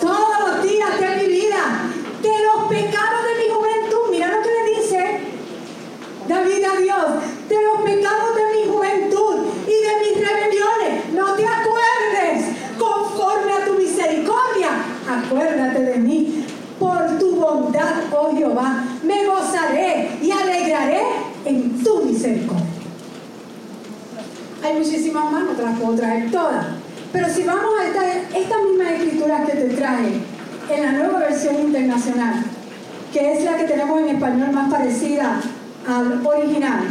todos 0.00 0.48
los 0.48 0.62
días 0.62 1.00
de 1.00 1.16
mi 1.16 1.32
vida, 1.32 1.86
de 2.22 2.28
pecados 2.68 3.22
de 3.24 3.42
mi 3.42 3.54
juventud. 3.54 4.10
Mira 4.10 4.28
lo 4.28 4.42
que 4.42 4.50
le 4.50 4.80
dice 4.80 5.20
David 6.28 6.64
a 6.64 6.80
Dios, 6.80 7.06
de 7.48 7.56
los 7.62 7.82
pecados 7.82 8.34
de 8.34 8.58
mi 8.58 8.72
juventud 8.72 9.36
y 9.66 9.86
de 9.86 9.94
mis 10.00 10.28
rebeliones. 10.28 11.12
No 11.14 11.34
te 11.34 11.46
acuerdes 11.46 12.44
conforme 12.78 13.52
a 13.52 13.64
tu 13.64 13.74
misericordia. 13.74 14.70
Acuérdate 15.08 15.82
de 15.82 15.96
mí 15.98 16.44
por 16.78 17.18
tu 17.18 17.36
bondad, 17.36 18.04
oh 18.12 18.36
Jehová. 18.36 18.84
Me 19.02 19.24
gozaré 19.26 20.18
y 20.20 20.30
alegraré 20.30 21.02
en 21.44 21.82
tu 21.82 22.02
misericordia. 22.02 22.64
Hay 24.64 24.78
muchísimas 24.78 25.30
más, 25.30 25.44
no 25.44 25.52
te 25.52 25.62
las 25.62 25.78
puedo 25.78 25.96
traer 25.96 26.30
todas. 26.30 26.66
Pero 27.12 27.28
si 27.28 27.44
vamos 27.44 27.70
a 27.80 27.86
esta, 27.86 28.38
esta 28.38 28.58
misma 28.62 28.90
escritura 28.90 29.44
que 29.44 29.52
te 29.52 29.68
traje 29.74 30.20
en 30.68 30.82
la 30.82 30.92
nueva 30.92 31.20
versión 31.20 31.54
internacional, 31.54 32.44
que 33.16 33.32
es 33.32 33.44
la 33.44 33.56
que 33.56 33.64
tenemos 33.64 33.98
en 33.98 34.08
español 34.10 34.52
más 34.52 34.70
parecida 34.70 35.40
al 35.88 36.26
original, 36.26 36.84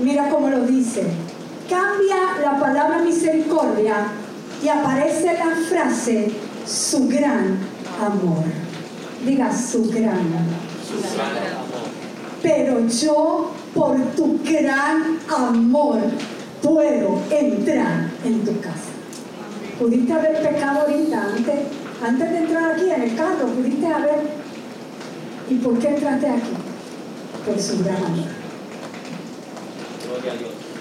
mira 0.00 0.30
cómo 0.30 0.48
lo 0.48 0.62
dice. 0.62 1.02
cambia 1.68 2.42
la 2.42 2.58
palabra 2.58 3.00
misericordia 3.00 3.96
y 4.62 4.68
aparece 4.68 5.34
la 5.34 5.54
frase 5.68 6.32
su 6.66 7.06
gran 7.08 7.58
amor. 8.00 8.44
Diga 9.26 9.52
su 9.54 9.90
gran 9.90 10.16
amor. 10.16 10.58
Pero 12.42 12.88
yo 12.88 13.50
por 13.74 13.98
tu 14.16 14.40
gran 14.42 15.18
amor 15.28 15.98
puedo 16.62 17.20
entrar 17.30 18.10
en 18.24 18.42
tu 18.42 18.58
casa. 18.60 18.94
Pudiste 19.78 20.14
haber 20.14 20.40
pecado 20.40 20.80
ahorita, 20.80 21.22
antes, 21.36 21.56
antes 22.02 22.30
de 22.30 22.38
entrar 22.38 22.72
aquí 22.72 22.90
en 22.90 23.02
el 23.02 23.14
carro, 23.14 23.48
pudiste 23.48 23.86
haber... 23.86 24.37
¿Y 25.50 25.54
por 25.54 25.78
qué 25.78 25.88
entraste 25.88 26.28
aquí? 26.28 26.50
Por 27.46 27.58
su 27.58 27.82
gran 27.82 27.96
amor. 27.96 28.26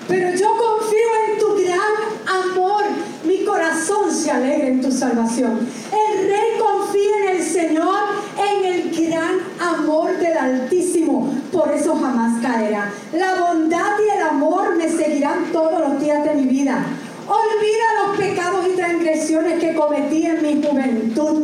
Pero 0.07 0.29
yo 0.37 0.47
confío 0.57 1.09
en 1.27 1.39
tu 1.39 1.55
gran 1.63 2.51
amor. 2.51 2.83
Mi 3.23 3.43
corazón 3.45 4.13
se 4.13 4.31
alegra 4.31 4.67
en 4.67 4.81
tu 4.81 4.91
salvación. 4.91 5.67
El 5.91 6.27
rey 6.27 6.59
confía 6.59 7.17
en 7.23 7.37
el 7.37 7.43
Señor, 7.43 7.97
en 8.37 8.65
el 8.65 9.09
gran 9.09 9.39
amor 9.59 10.17
del 10.17 10.37
Altísimo. 10.37 11.33
Por 11.51 11.71
eso 11.71 11.95
jamás 11.95 12.41
caerá. 12.41 12.91
La 13.13 13.35
bondad 13.35 13.93
y 14.05 14.17
el 14.17 14.23
amor 14.23 14.75
me 14.75 14.89
seguirán 14.89 15.51
todos 15.51 15.79
los 15.79 15.99
días 16.01 16.23
de 16.25 16.35
mi 16.35 16.43
vida. 16.43 16.85
Olvida 17.27 18.07
los 18.07 18.17
pecados 18.17 18.65
y 18.67 18.75
transgresiones 18.75 19.59
que 19.59 19.75
cometí 19.75 20.25
en 20.25 20.41
mi 20.41 20.63
juventud. 20.63 21.43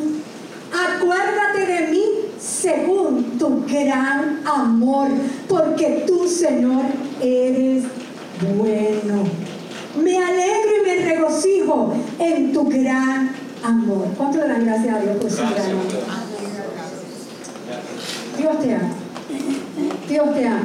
Acuérdate 0.72 1.66
de 1.66 1.88
mí 1.88 2.23
según 2.44 3.38
tu 3.38 3.66
gran 3.66 4.42
amor, 4.46 5.08
porque 5.48 6.04
tú, 6.06 6.28
Señor, 6.28 6.84
eres 7.22 7.84
bueno. 8.58 9.24
Me 10.04 10.18
alegro 10.18 10.72
y 10.82 10.86
me 10.86 11.06
regocijo 11.06 11.94
en 12.20 12.52
tu 12.52 12.68
gran 12.68 13.32
amor. 13.64 14.08
¿Cuánto 14.18 14.40
le 14.40 14.48
dan 14.48 14.66
gracias 14.66 14.96
a 14.96 15.00
Dios 15.00 15.18
por 15.18 15.32
su 15.32 15.38
gran 15.38 15.72
amor? 15.72 15.86
Dios 18.38 18.60
te 18.60 18.76
ama. 18.76 18.90
Dios 20.10 20.36
te 20.36 20.48
ama. 20.48 20.64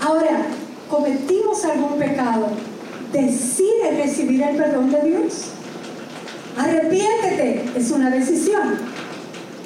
Ahora, 0.00 0.46
cometimos 0.88 1.64
algún 1.64 1.98
pecado, 1.98 2.48
decide 3.12 4.02
recibir 4.02 4.42
el 4.42 4.56
perdón 4.56 4.90
de 4.90 5.00
Dios. 5.02 5.44
Arrepiéntete, 6.56 7.70
es 7.76 7.90
una 7.92 8.10
decisión. 8.10 8.99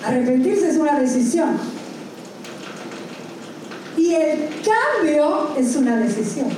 Arrepentirse 0.04 0.68
es 0.68 0.76
una 0.76 1.00
decisión. 1.00 1.56
Y 3.96 4.14
el 4.14 4.48
cambio 4.62 5.48
es 5.56 5.76
una 5.76 5.96
decisión. 5.96 6.48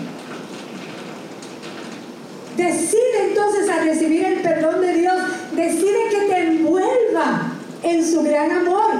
Decide 2.56 3.28
entonces 3.28 3.68
a 3.68 3.84
recibir 3.84 4.24
el 4.24 4.40
perdón 4.40 4.80
de 4.80 4.94
Dios. 4.94 5.14
Decide 5.54 6.08
que 6.10 6.26
te 6.26 6.38
envuelva 6.38 7.52
en 7.82 8.04
su 8.04 8.22
gran 8.22 8.50
amor. 8.50 8.90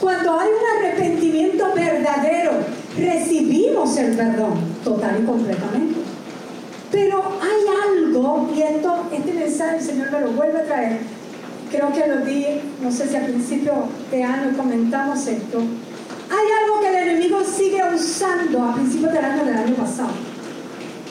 Cuando 0.00 0.38
hay 0.38 0.48
un 0.48 0.84
arrepentimiento 0.84 1.72
verdadero, 1.74 2.52
recibimos 2.98 3.96
el 3.96 4.16
perdón 4.16 4.54
total 4.84 5.20
y 5.22 5.26
completamente. 5.26 6.00
Pero 6.90 7.22
hay 7.40 8.02
algo, 8.04 8.50
y 8.54 8.62
esto, 8.62 9.06
este 9.12 9.32
mensaje 9.32 9.76
el 9.78 9.82
Señor 9.82 10.12
me 10.12 10.20
lo 10.20 10.30
vuelve 10.32 10.58
a 10.58 10.64
traer. 10.64 11.13
Creo 11.74 11.92
que 11.92 12.06
lo 12.06 12.24
di, 12.24 12.46
no 12.80 12.92
sé 12.92 13.08
si 13.08 13.16
al 13.16 13.24
principio 13.24 13.72
de 14.08 14.22
año 14.22 14.56
comentamos 14.56 15.26
esto. 15.26 15.58
Hay 15.58 16.46
algo 16.62 16.80
que 16.80 16.88
el 16.88 17.08
enemigo 17.08 17.40
sigue 17.42 17.82
usando 17.92 18.62
a 18.62 18.74
principios 18.74 19.12
del 19.12 19.24
año 19.24 19.44
del 19.44 19.56
año 19.56 19.74
pasado. 19.74 20.10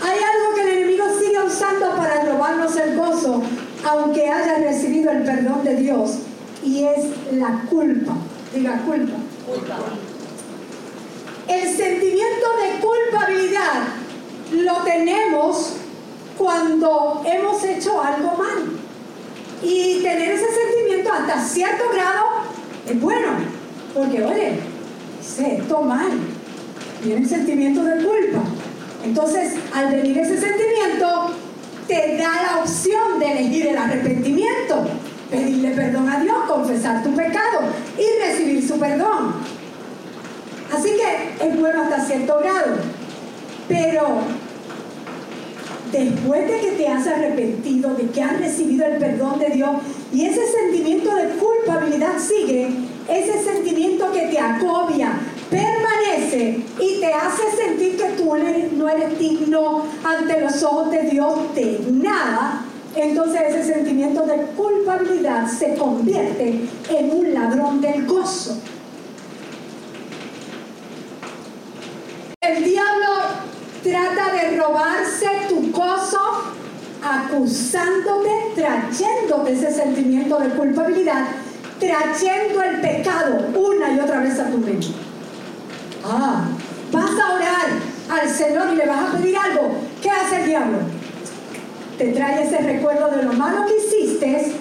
Hay 0.02 0.20
algo 0.20 0.56
que 0.56 0.62
el 0.62 0.78
enemigo 0.78 1.04
sigue 1.20 1.44
usando 1.44 1.90
para 1.98 2.24
robarnos 2.24 2.78
el 2.78 2.96
gozo, 2.96 3.44
aunque 3.84 4.30
haya 4.30 4.60
recibido 4.60 5.12
el 5.12 5.24
perdón 5.24 5.66
de 5.66 5.76
Dios, 5.76 6.20
y 6.64 6.86
es 6.86 7.08
la 7.34 7.66
culpa. 7.70 8.14
Diga 8.56 8.82
culpa. 8.86 9.18
Culpa. 9.46 9.76
El 11.50 11.76
sentimiento 11.76 12.48
de 12.62 12.80
culpabilidad 12.80 13.84
lo 14.54 14.76
tenemos 14.84 15.74
cuando 16.38 17.22
hemos 17.26 17.62
hecho 17.66 18.02
algo 18.02 18.38
mal. 18.38 18.83
Y 19.64 20.02
tener 20.04 20.32
ese 20.32 20.46
sentimiento 20.46 21.12
hasta 21.12 21.40
cierto 21.42 21.84
grado 21.94 22.26
es 22.86 23.00
bueno, 23.00 23.28
porque 23.94 24.24
oye, 24.24 24.60
hice 25.22 25.56
esto 25.56 25.82
mal. 25.82 26.12
Viene 27.04 27.22
el 27.22 27.30
sentimiento 27.30 27.84
de 27.84 28.04
culpa. 28.04 28.44
Entonces, 29.04 29.54
al 29.74 29.92
venir 29.92 30.18
ese 30.18 30.40
sentimiento, 30.40 31.32
te 31.88 32.18
da 32.18 32.42
la 32.44 32.60
opción 32.62 33.20
de 33.20 33.32
elegir 33.32 33.68
el 33.68 33.78
arrepentimiento, 33.78 34.86
pedirle 35.30 35.72
perdón 35.72 36.10
a 36.10 36.20
Dios, 36.20 36.36
confesar 36.48 37.04
tu 37.04 37.14
pecado 37.14 37.62
y 37.98 38.26
recibir 38.26 38.66
su 38.66 38.80
perdón. 38.80 39.36
Así 40.74 40.90
que 40.90 41.46
es 41.46 41.60
bueno 41.60 41.84
hasta 41.84 42.06
cierto 42.06 42.40
grado. 42.40 42.78
Pero 43.68 44.20
después 45.94 46.48
de 46.48 46.60
que 46.60 46.72
te 46.72 46.88
has 46.88 47.06
arrepentido, 47.08 47.94
de 47.94 48.08
que 48.08 48.22
has 48.22 48.40
recibido 48.40 48.86
el 48.86 48.98
perdón 48.98 49.40
de 49.40 49.50
Dios 49.52 49.70
y 50.12 50.26
ese 50.26 50.42
sentimiento 50.52 51.16
de 51.16 51.30
culpabilidad 51.36 52.18
sigue, 52.20 52.68
ese 53.08 53.44
sentimiento 53.44 54.12
que 54.12 54.22
te 54.28 54.40
acobia, 54.40 55.14
permanece 55.50 56.64
y 56.80 57.00
te 57.00 57.14
hace 57.14 57.44
sentir 57.56 57.98
que 57.98 58.10
tú 58.18 58.34
no 58.76 58.90
eres 58.90 59.20
digno 59.20 59.84
ante 60.04 60.42
los 60.42 60.64
ojos 60.64 60.90
de 60.90 61.04
Dios 61.04 61.54
de 61.54 61.80
nada, 61.92 62.66
entonces 62.96 63.42
ese 63.50 63.74
sentimiento 63.74 64.26
de 64.26 64.38
culpabilidad 64.58 65.48
se 65.48 65.76
convierte 65.76 66.62
en 66.90 67.12
un 67.12 67.34
ladrón 67.34 67.82
del 67.82 68.06
gozo. 68.08 68.58
El 72.42 72.64
diablo 72.64 72.93
trata 73.84 74.32
de 74.32 74.58
robarse 74.58 75.28
tu 75.50 75.72
gozo 75.72 76.54
acusándote, 77.04 78.30
trayéndote 78.56 79.54
ese 79.54 79.72
sentimiento 79.72 80.40
de 80.40 80.50
culpabilidad, 80.50 81.26
trayendo 81.80 82.64
el 82.64 82.80
pecado 82.80 83.48
una 83.54 83.92
y 83.92 84.00
otra 84.00 84.22
vez 84.22 84.40
a 84.40 84.50
tu 84.50 84.58
mente. 84.58 84.88
Ah, 86.06 86.46
vas 86.92 87.12
a 87.12 87.36
orar 87.36 88.22
al 88.22 88.30
Señor 88.30 88.74
y 88.74 88.78
le 88.78 88.86
vas 88.86 89.10
a 89.10 89.18
pedir 89.18 89.38
algo. 89.38 89.76
¿Qué 90.02 90.10
hace 90.10 90.42
el 90.42 90.48
diablo? 90.48 90.78
Te 91.98 92.12
trae 92.12 92.44
ese 92.44 92.58
recuerdo 92.60 93.10
de 93.10 93.24
lo 93.24 93.34
malo 93.34 93.66
que 93.66 93.78
hiciste, 93.78 94.54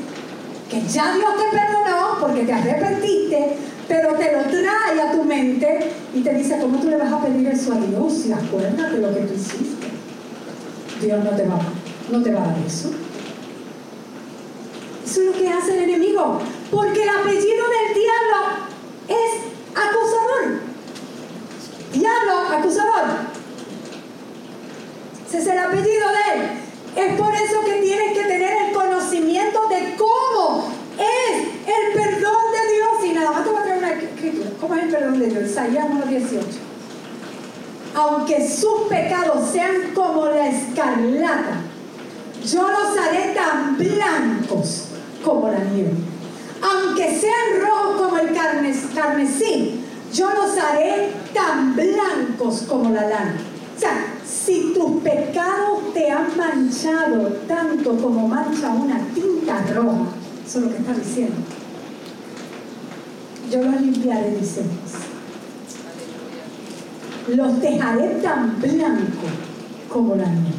que 0.68 0.80
ya 0.82 1.14
Dios 1.14 1.32
te 1.36 1.56
perdonó 1.56 2.18
porque 2.20 2.42
te 2.42 2.52
arrepentiste, 2.52 3.11
pero 3.92 4.14
te 4.14 4.32
lo 4.32 4.42
trae 4.44 5.02
a 5.02 5.12
tu 5.12 5.22
mente 5.22 5.92
y 6.14 6.22
te 6.22 6.32
dice, 6.32 6.56
¿cómo 6.58 6.80
tú 6.80 6.88
le 6.88 6.96
vas 6.96 7.12
a 7.12 7.20
pedir 7.20 7.46
eso 7.48 7.74
a 7.74 7.76
Dios? 7.76 8.10
Si 8.14 8.32
acuérdate 8.32 8.96
lo 8.96 9.14
que 9.14 9.20
tú 9.20 9.34
hiciste. 9.34 9.88
Dios 11.02 11.22
no 11.22 11.30
te 11.32 11.46
va, 11.46 11.58
no 12.10 12.22
te 12.22 12.32
va 12.32 12.42
a 12.42 12.46
dar 12.46 12.56
eso. 12.66 12.90
Eso 15.04 15.20
es 15.20 15.26
lo 15.26 15.32
que 15.34 15.46
hace 15.46 15.76
el 15.76 15.90
enemigo, 15.90 16.40
porque 16.70 17.02
el 17.02 17.08
apellido 17.10 17.64
del 17.68 17.94
diablo 17.94 18.38
es 19.08 19.42
acusador. 19.76 20.60
Diablo, 21.92 22.56
acusador. 22.56 23.04
Ese 25.28 25.38
es 25.38 25.46
el 25.48 25.58
apellido 25.58 26.08
de 26.08 26.40
él. 26.40 26.50
Es 26.96 27.20
por 27.20 27.34
eso 27.34 27.60
que 27.66 27.82
tienes 27.82 28.12
que 28.14 28.24
tener 28.24 28.68
el 28.68 28.72
conocimiento 28.72 29.68
de 29.68 29.96
cómo 29.98 30.72
es 30.98 31.48
el 31.66 31.92
perdón 31.92 32.52
de 32.52 32.74
Dios. 32.74 33.04
Y 33.04 33.12
nada 33.12 33.32
más 33.32 33.44
te 33.44 33.50
voy 33.50 33.60
a 33.60 33.64
traer 33.64 33.78
una 33.78 33.92
escritura. 33.92 34.50
¿Cómo 34.62 34.76
es 34.76 34.84
el 34.84 34.90
perdón 34.90 35.18
de 35.18 35.26
Dios? 35.26 35.50
Isaías 35.50 35.86
1.18. 35.88 36.40
Aunque 37.96 38.48
sus 38.48 38.82
pecados 38.88 39.50
sean 39.50 39.90
como 39.92 40.26
la 40.26 40.46
escarlata, 40.46 41.62
yo 42.46 42.68
los 42.68 42.96
haré 42.96 43.34
tan 43.34 43.76
blancos 43.76 44.84
como 45.24 45.48
la 45.48 45.58
nieve. 45.58 45.94
Aunque 46.62 47.18
sean 47.18 47.60
rojos 47.60 48.02
como 48.02 48.18
el 48.18 48.28
carmesí, 48.94 49.80
yo 50.14 50.30
los 50.30 50.56
haré 50.56 51.10
tan 51.34 51.74
blancos 51.74 52.62
como 52.68 52.90
la 52.90 53.08
lana. 53.08 53.34
O 53.76 53.80
sea, 53.80 54.14
si 54.24 54.72
tus 54.72 55.02
pecados 55.02 55.92
te 55.92 56.08
han 56.08 56.36
manchado 56.36 57.32
tanto 57.48 57.96
como 57.96 58.28
mancha 58.28 58.68
una 58.68 59.00
tinta 59.12 59.60
roja, 59.74 60.06
eso 60.46 60.58
es 60.58 60.64
lo 60.64 60.70
que 60.70 60.76
está 60.76 60.94
diciendo 60.94 61.61
yo 63.52 63.62
los 63.62 63.82
limpiaré, 63.82 64.30
dice. 64.30 64.62
Los 67.28 67.60
dejaré 67.60 68.08
tan 68.22 68.58
blancos 68.58 69.30
como 69.92 70.16
la 70.16 70.24
nieve. 70.24 70.56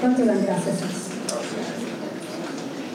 ¿Cuánto 0.00 0.24
dan 0.24 0.44
gracias 0.44 0.76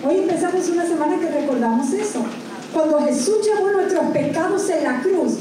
Hoy 0.06 0.18
empezamos 0.20 0.68
una 0.68 0.86
semana 0.86 1.18
que 1.18 1.30
recordamos 1.30 1.94
eso. 1.94 2.26
Cuando 2.74 3.00
Jesús 3.00 3.38
llevó 3.46 3.72
nuestros 3.72 4.06
pecados 4.08 4.70
en 4.70 4.84
la 4.84 5.02
cruz, 5.02 5.36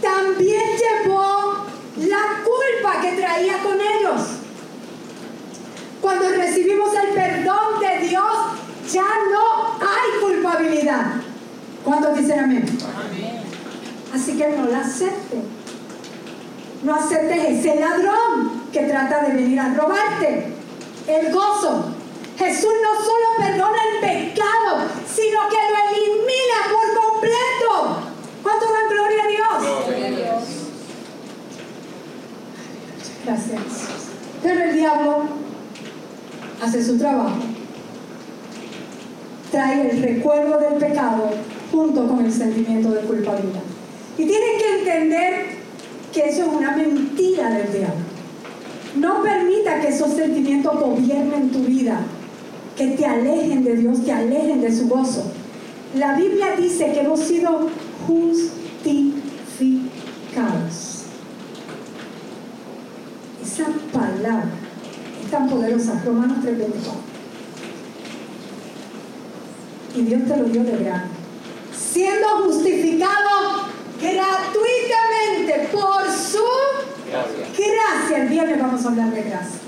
también 0.00 0.62
llevó 0.78 1.66
la 1.98 2.42
culpa 2.42 3.00
que 3.02 3.16
traía 3.20 3.58
con 3.62 3.74
ellos. 3.74 4.28
Cuando 6.00 6.30
recibimos 6.30 6.90
el 6.94 7.14
perdón 7.14 7.80
de 7.80 8.08
Dios, 8.08 8.32
ya 8.90 9.02
no 9.02 9.74
hay 9.78 10.20
culpabilidad. 10.22 11.21
¿Cuántos 11.84 12.16
dicen 12.16 12.38
amén? 12.40 12.64
Así 14.14 14.36
que 14.36 14.48
no 14.50 14.66
la 14.66 14.80
acepte. 14.80 15.38
No 16.82 16.94
aceptes 16.94 17.44
ese 17.44 17.80
ladrón 17.80 18.62
que 18.72 18.80
trata 18.84 19.22
de 19.22 19.34
venir 19.34 19.58
a 19.58 19.74
robarte 19.74 20.52
el 21.06 21.32
gozo. 21.32 21.86
Jesús 22.38 22.72
no 22.82 23.04
solo 23.04 23.26
perdona 23.38 23.78
el 23.92 24.00
pecado, 24.00 24.86
sino 25.06 25.40
que 25.48 25.56
lo 25.56 25.78
elimina 25.90 26.58
por 26.70 27.02
completo. 27.02 28.12
¿Cuánto 28.42 28.66
dan 28.66 28.88
gloria 28.88 29.24
a 29.24 29.28
Dios? 29.28 29.86
Gloria 29.86 30.06
a 30.06 30.10
Dios. 30.10 30.44
Gracias. 33.24 33.62
Pero 34.42 34.64
el 34.64 34.72
diablo 34.74 35.22
hace 36.60 36.84
su 36.84 36.98
trabajo. 36.98 37.38
Trae 39.50 39.90
el 39.90 40.02
recuerdo 40.02 40.58
del 40.58 40.74
pecado 40.74 41.30
junto 41.72 42.06
con 42.06 42.24
el 42.24 42.32
sentimiento 42.32 42.90
de 42.90 43.00
culpabilidad. 43.00 43.62
Y 44.18 44.26
tienes 44.26 44.62
que 44.62 44.78
entender 44.78 45.46
que 46.12 46.28
eso 46.28 46.42
es 46.42 46.48
una 46.48 46.76
mentira 46.76 47.50
del 47.50 47.72
diablo. 47.72 48.12
No 48.96 49.22
permita 49.22 49.80
que 49.80 49.88
esos 49.88 50.12
sentimientos 50.12 50.78
gobiernen 50.78 51.50
tu 51.50 51.60
vida, 51.60 52.00
que 52.76 52.88
te 52.88 53.06
alejen 53.06 53.64
de 53.64 53.76
Dios, 53.76 54.04
te 54.04 54.12
alejen 54.12 54.60
de 54.60 54.76
su 54.76 54.86
gozo. 54.86 55.24
La 55.94 56.14
Biblia 56.14 56.56
dice 56.58 56.92
que 56.92 57.00
hemos 57.00 57.20
sido 57.20 57.68
justificados. 58.06 61.04
Esa 63.42 63.64
palabra 63.92 64.50
es 65.24 65.30
tan 65.30 65.48
poderosa, 65.48 66.02
Romanos 66.04 66.38
3:24. 66.44 67.00
Y 69.96 70.02
Dios 70.02 70.22
te 70.26 70.36
lo 70.36 70.44
dio 70.44 70.64
de 70.64 70.84
grano. 70.84 71.11
Siendo 71.90 72.28
justificado 72.44 73.66
gratuitamente 74.00 75.68
por 75.72 76.04
su 76.10 76.44
gracia. 77.56 78.22
El 78.22 78.28
viernes 78.28 78.60
vamos 78.60 78.84
a 78.84 78.88
hablar 78.88 79.10
de 79.10 79.22
gracia. 79.22 79.60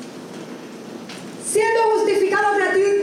Siendo 1.46 1.82
justificado 1.94 2.48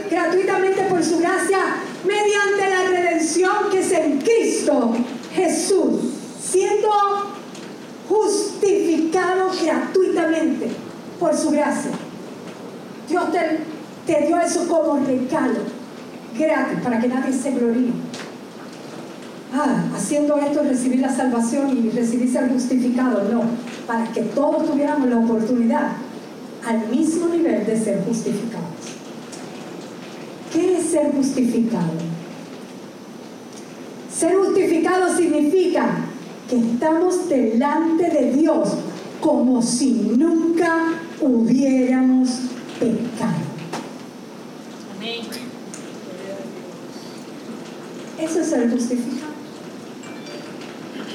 gratuitamente 0.09 0.83
por 0.83 1.03
su 1.03 1.19
gracia 1.19 1.59
mediante 2.05 2.69
la 2.69 2.83
redención 2.89 3.69
que 3.71 3.79
es 3.79 3.91
en 3.91 4.19
Cristo 4.19 4.95
Jesús. 5.33 5.99
Siendo 6.41 6.89
justificado 8.09 9.51
gratuitamente 9.61 10.71
por 11.19 11.35
su 11.35 11.51
gracia. 11.51 11.91
Dios 13.07 13.31
te, 13.31 13.59
te 14.05 14.25
dio 14.25 14.39
eso 14.39 14.67
como 14.67 15.05
regalo, 15.05 15.59
gratis, 16.37 16.79
para 16.81 16.99
que 16.99 17.07
nadie 17.07 17.33
se 17.33 17.51
gloríe 17.51 18.10
ah, 19.53 19.83
haciendo 19.95 20.37
esto 20.37 20.63
recibir 20.63 20.99
la 20.99 21.13
salvación 21.13 21.77
y 21.77 21.89
recibir 21.89 22.31
ser 22.31 22.49
justificado. 22.49 23.29
No, 23.31 23.43
para 23.87 24.11
que 24.11 24.21
todos 24.21 24.69
tuviéramos 24.69 25.09
la 25.09 25.17
oportunidad 25.17 25.91
al 26.65 26.87
mismo 26.89 27.27
nivel 27.27 27.65
de 27.65 27.77
ser 27.77 28.03
justificados. 28.05 28.67
¿Qué 30.53 30.77
es 30.77 30.85
ser 30.85 31.11
justificado? 31.13 31.91
Ser 34.13 34.35
justificado 34.35 35.15
significa 35.15 36.05
que 36.49 36.57
estamos 36.57 37.29
delante 37.29 38.09
de 38.09 38.33
Dios 38.33 38.69
como 39.21 39.61
si 39.61 39.93
nunca 40.17 40.93
hubiéramos 41.21 42.29
pecado. 42.79 43.41
Amén. 44.97 45.21
Eso 48.19 48.39
es 48.41 48.47
ser 48.47 48.69
justificado 48.69 49.20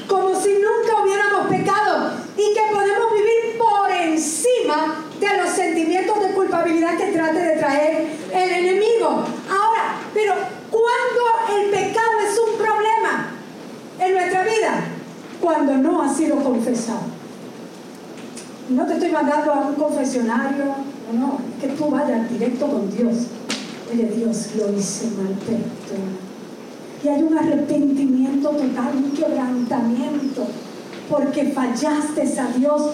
como 0.07 0.33
si 0.39 0.49
nunca 0.53 1.03
hubiéramos 1.03 1.47
pecado 1.47 2.11
y 2.35 2.53
que 2.53 2.61
podemos 2.73 3.13
vivir 3.13 3.57
por 3.57 3.91
encima 3.91 5.05
de 5.19 5.37
los 5.37 5.49
sentimientos 5.49 6.19
de 6.21 6.31
culpabilidad 6.33 6.97
que 6.97 7.11
trate 7.11 7.39
de 7.39 7.57
traer 7.57 8.07
el 8.33 8.49
enemigo. 8.49 9.07
Ahora, 9.07 9.99
pero 10.13 10.33
¿cuándo 10.71 11.61
el 11.61 11.71
pecado 11.71 12.19
es 12.29 12.39
un 12.39 12.57
problema 12.57 13.31
en 13.99 14.13
nuestra 14.13 14.43
vida? 14.43 14.83
Cuando 15.41 15.73
no 15.77 16.01
ha 16.01 16.13
sido 16.13 16.37
confesado. 16.37 17.17
No 18.69 18.85
te 18.85 18.93
estoy 18.93 19.11
mandando 19.11 19.53
a 19.53 19.59
un 19.59 19.75
confesionario, 19.75 20.65
no, 21.13 21.39
que 21.61 21.67
tú 21.69 21.89
vayas 21.89 22.29
directo 22.29 22.67
con 22.67 22.95
Dios. 22.95 23.27
Oye, 23.91 24.11
Dios, 24.15 24.49
lo 24.57 24.77
hice 24.77 25.07
mal, 25.11 25.33
perdón 25.45 26.26
hay 27.09 27.23
un 27.23 27.37
arrepentimiento 27.37 28.49
total, 28.49 28.95
un 28.95 29.11
quebrantamiento, 29.11 30.47
porque 31.09 31.51
fallaste 31.51 32.39
a 32.39 32.47
Dios. 32.57 32.91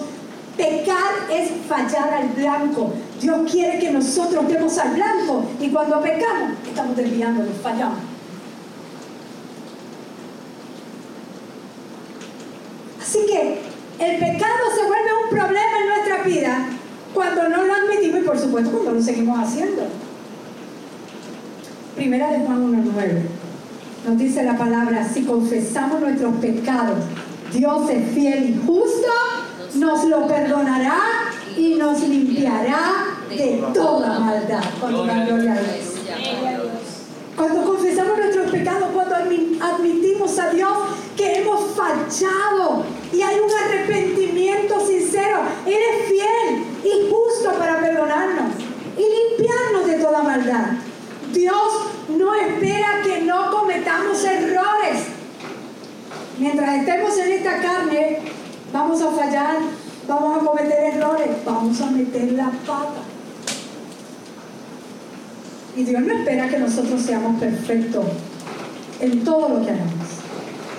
Pecar 0.56 1.30
es 1.32 1.50
fallar 1.68 2.14
al 2.14 2.28
blanco. 2.28 2.92
Dios 3.20 3.50
quiere 3.50 3.78
que 3.80 3.90
nosotros 3.90 4.46
demos 4.46 4.78
al 4.78 4.94
blanco 4.94 5.44
y 5.60 5.68
cuando 5.70 6.00
pecamos 6.00 6.52
estamos 6.64 6.96
desviándonos, 6.96 7.56
fallamos. 7.60 7.98
Así 13.00 13.18
que 13.26 13.60
el 13.98 14.18
pecado 14.18 14.64
se 14.76 14.86
vuelve 14.86 15.10
un 15.24 15.30
problema 15.30 15.78
en 15.80 15.88
nuestra 15.88 16.22
vida 16.22 16.66
cuando 17.12 17.48
no 17.48 17.64
lo 17.64 17.74
admitimos 17.74 18.20
y 18.20 18.22
por 18.22 18.38
supuesto 18.38 18.70
cuando 18.70 18.92
lo 18.92 19.02
seguimos 19.02 19.38
haciendo. 19.40 19.82
Primera 21.96 22.30
de 22.30 22.40
Juan 22.40 22.84
1.9 22.84 23.33
nos 24.06 24.18
dice 24.18 24.42
la 24.42 24.56
palabra, 24.56 25.08
si 25.08 25.24
confesamos 25.24 26.00
nuestros 26.00 26.34
pecados, 26.36 26.98
Dios 27.52 27.90
es 27.90 28.14
fiel 28.14 28.50
y 28.50 28.66
justo, 28.66 29.08
nos 29.76 30.04
lo 30.04 30.26
perdonará 30.26 31.00
y 31.56 31.74
nos 31.74 32.00
limpiará 32.02 33.06
de 33.28 33.64
toda 33.72 34.18
maldad. 34.18 34.62
Cuando 37.36 37.64
confesamos 37.64 38.18
nuestros 38.18 38.50
pecados, 38.50 38.90
cuando 38.92 39.14
admitimos 39.16 40.38
a 40.38 40.50
Dios 40.50 40.72
que 41.16 41.40
hemos 41.40 41.60
fallado 41.74 42.84
y 43.12 43.22
hay 43.22 43.36
un 43.40 43.50
arrepentimiento 43.50 44.86
sincero, 44.86 45.38
Él 45.66 45.72
es 45.72 46.08
fiel 46.08 46.64
y 46.84 47.10
justo 47.10 47.58
para 47.58 47.80
perdonarnos 47.80 48.52
y 48.96 49.38
limpiarnos 49.38 49.86
de 49.86 49.94
toda 49.94 50.22
maldad. 50.22 50.72
Dios 51.32 51.93
no 52.08 52.34
espera 52.34 53.00
que 53.02 53.22
no 53.22 53.50
cometamos 53.50 54.22
errores. 54.24 55.04
Mientras 56.38 56.74
estemos 56.76 57.16
en 57.18 57.32
esta 57.32 57.60
carne, 57.60 58.18
vamos 58.72 59.00
a 59.00 59.10
fallar, 59.12 59.56
vamos 60.08 60.36
a 60.36 60.44
cometer 60.44 60.94
errores, 60.94 61.28
vamos 61.44 61.80
a 61.80 61.90
meter 61.90 62.32
la 62.32 62.50
pata. 62.66 63.02
Y 65.76 65.84
Dios 65.84 66.02
no 66.02 66.14
espera 66.14 66.48
que 66.48 66.58
nosotros 66.58 67.00
seamos 67.00 67.40
perfectos 67.40 68.04
en 69.00 69.24
todo 69.24 69.48
lo 69.48 69.64
que 69.64 69.72
hagamos. 69.72 70.08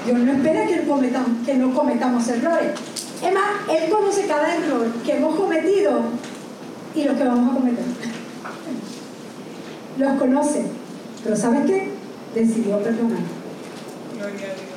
Dios 0.06 0.20
no 0.20 0.32
espera 0.32 0.68
que, 0.68 0.88
cometamos, 0.88 1.46
que 1.46 1.56
no 1.56 1.74
cometamos 1.74 2.28
errores. 2.28 2.72
Es 3.24 3.34
más, 3.34 3.68
Él 3.70 3.90
conoce 3.90 4.28
cada 4.28 4.56
error 4.56 4.88
que 5.04 5.18
hemos 5.18 5.36
cometido 5.36 6.02
y 6.94 7.04
los 7.04 7.18
que 7.18 7.24
vamos 7.24 7.52
a 7.52 7.56
cometer. 7.56 7.86
Los 9.98 10.20
conoce. 10.20 10.85
Pero 11.26 11.36
¿sabes 11.36 11.66
qué? 11.66 11.90
Decidió 12.36 12.78
perdonar. 12.84 13.18
Gloria 14.14 14.36
a 14.36 14.54
Dios. 14.54 14.76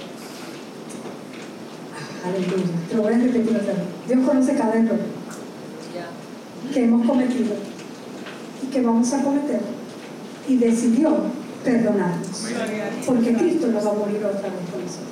Ah, 1.94 2.28
aleluya. 2.28 2.72
Te 2.88 2.96
lo 2.96 3.02
voy 3.02 3.12
a 3.12 3.18
repetir 3.18 3.54
otra 3.54 3.74
vez. 3.74 3.82
Dios 4.08 4.26
conoce 4.26 4.54
cada 4.56 4.74
error 4.74 4.98
que 6.72 6.84
hemos 6.84 7.06
cometido 7.06 7.54
y 8.62 8.66
que 8.66 8.80
vamos 8.80 9.12
a 9.12 9.22
cometer. 9.22 9.60
Y 10.48 10.56
decidió 10.56 11.18
perdonarnos. 11.62 12.46
Porque 13.04 13.34
Cristo 13.34 13.66
nos 13.66 13.86
va 13.86 13.90
a 13.90 13.94
morir 13.94 14.24
otra 14.24 14.48
vez 14.48 14.70
con 14.72 14.80
nosotros. 14.80 15.08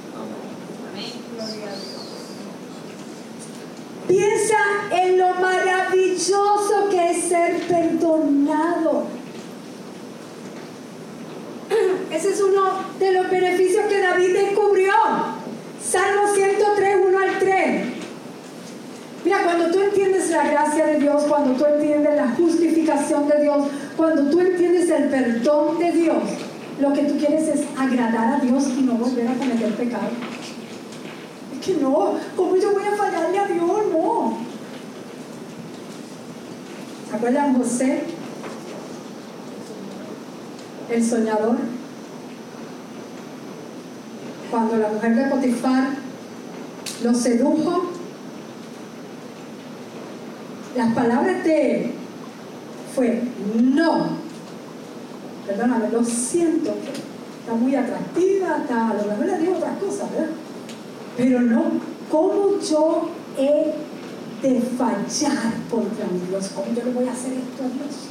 Piensa 4.09 4.57
en 4.90 5.18
lo 5.18 5.35
maravilloso 5.35 6.88
que 6.90 7.11
es 7.11 7.25
ser 7.25 7.61
perdonado. 7.68 9.15
Ese 12.16 12.31
es 12.31 12.40
uno 12.40 12.62
de 12.98 13.12
los 13.12 13.31
beneficios 13.31 13.85
que 13.87 14.00
David 14.00 14.33
descubrió. 14.33 14.94
Salmo 15.85 16.35
103, 16.35 16.96
1 17.09 17.18
al 17.18 17.38
3. 17.38 17.85
Mira, 19.22 19.42
cuando 19.44 19.70
tú 19.70 19.81
entiendes 19.81 20.31
la 20.31 20.48
gracia 20.48 20.87
de 20.87 21.00
Dios, 21.00 21.24
cuando 21.24 21.52
tú 21.52 21.66
entiendes 21.66 22.16
la 22.16 22.29
justificación 22.31 23.29
de 23.29 23.42
Dios, 23.42 23.66
cuando 23.98 24.31
tú 24.31 24.40
entiendes 24.40 24.88
el 24.88 25.11
perdón 25.11 25.79
de 25.79 25.92
Dios, 25.92 26.22
lo 26.81 26.92
que 26.94 27.02
tú 27.02 27.18
quieres 27.18 27.48
es 27.48 27.61
agradar 27.76 28.40
a 28.40 28.40
Dios 28.40 28.64
y 28.79 28.83
no 28.83 28.94
volver 28.94 29.29
a 29.29 29.35
cometer 29.35 29.74
pecado. 29.74 30.09
Es 31.52 31.66
que 31.66 31.74
no, 31.74 32.14
¿cómo 32.35 32.57
yo 32.57 32.72
voy 32.72 32.85
a 32.85 32.96
fallarle 32.96 33.38
a 33.38 33.46
Dios? 33.46 33.83
No. 33.92 34.38
¿Se 37.11 37.16
acuerdan 37.16 37.55
José? 37.59 38.05
el 40.90 41.05
soñador. 41.05 41.57
Cuando 44.57 44.79
la 44.79 44.88
mujer 44.88 45.14
de 45.14 45.27
Potifar 45.27 45.88
lo 47.05 47.12
sedujo, 47.12 47.90
las 50.75 50.95
palabras 50.95 51.45
de 51.45 51.77
él 51.77 51.90
fue 52.95 53.23
no. 53.55 54.07
Perdóname, 55.47 55.90
lo 55.90 56.03
siento, 56.03 56.71
está 57.40 57.53
muy 57.53 57.75
atractiva, 57.75 58.57
está, 58.62 58.88
a 58.88 58.95
lo 58.95 59.05
mejor 59.05 59.27
le 59.27 59.38
digo 59.40 59.57
otras 59.57 59.77
cosas, 59.77 60.11
¿verdad? 60.11 60.31
Pero 61.19 61.42
no, 61.42 61.64
¿cómo 62.11 62.59
yo 62.59 63.11
he 63.37 63.75
de 64.40 64.61
fallar 64.62 65.53
contra 65.71 66.07
Dios? 66.31 66.51
¿Cómo 66.55 66.75
yo 66.75 66.83
le 66.83 66.92
voy 66.92 67.07
a 67.07 67.12
hacer 67.12 67.35
esto 67.35 67.62
a 67.62 67.69
Dios? 67.69 68.07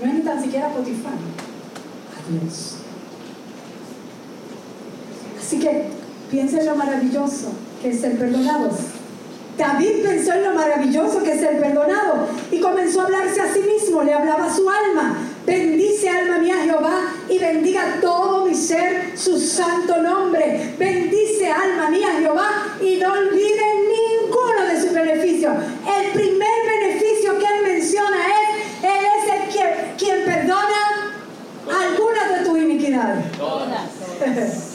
No 0.00 0.08
es 0.08 0.14
ni 0.14 0.20
tan 0.20 0.40
siquiera 0.40 0.68
Potifar, 0.68 1.14
a 1.14 2.30
Dios. 2.30 2.79
Así 5.50 5.58
que 5.58 5.82
piensen 6.30 6.64
lo 6.64 6.76
maravilloso 6.76 7.50
que 7.82 7.90
es 7.90 8.00
ser 8.00 8.16
perdonados. 8.16 8.76
David 9.58 10.04
pensó 10.04 10.32
en 10.34 10.44
lo 10.44 10.54
maravilloso 10.54 11.24
que 11.24 11.32
es 11.32 11.40
ser 11.40 11.58
perdonado 11.58 12.28
y 12.52 12.60
comenzó 12.60 13.00
a 13.00 13.06
hablarse 13.06 13.40
a 13.40 13.52
sí 13.52 13.58
mismo, 13.58 14.04
le 14.04 14.14
hablaba 14.14 14.46
a 14.46 14.54
su 14.54 14.70
alma. 14.70 15.18
Bendice 15.44 16.08
alma 16.08 16.38
mía 16.38 16.54
Jehová 16.62 17.14
y 17.28 17.36
bendiga 17.40 17.98
todo 18.00 18.46
mi 18.46 18.54
ser 18.54 19.18
su 19.18 19.40
santo 19.40 20.00
nombre. 20.00 20.76
Bendice 20.78 21.50
alma 21.50 21.90
mía 21.90 22.10
Jehová 22.20 22.76
y 22.80 22.98
no 22.98 23.12
olvide 23.12 23.64
ninguno 23.90 24.72
de 24.72 24.80
sus 24.80 24.92
beneficios. 24.92 25.52
El 25.84 26.12
primer 26.12 26.58
beneficio 26.78 27.36
que 27.40 27.44
él 27.44 27.62
menciona 27.64 28.18
es, 28.18 28.84
Él 28.84 29.04
es 29.18 29.34
el 29.34 29.48
quien, 29.48 29.68
quien 29.98 30.24
perdona 30.24 31.12
algunas 31.66 32.38
de 32.38 32.44
tus 32.44 32.56
iniquidades. 32.56 33.32
Todas. 33.36 34.70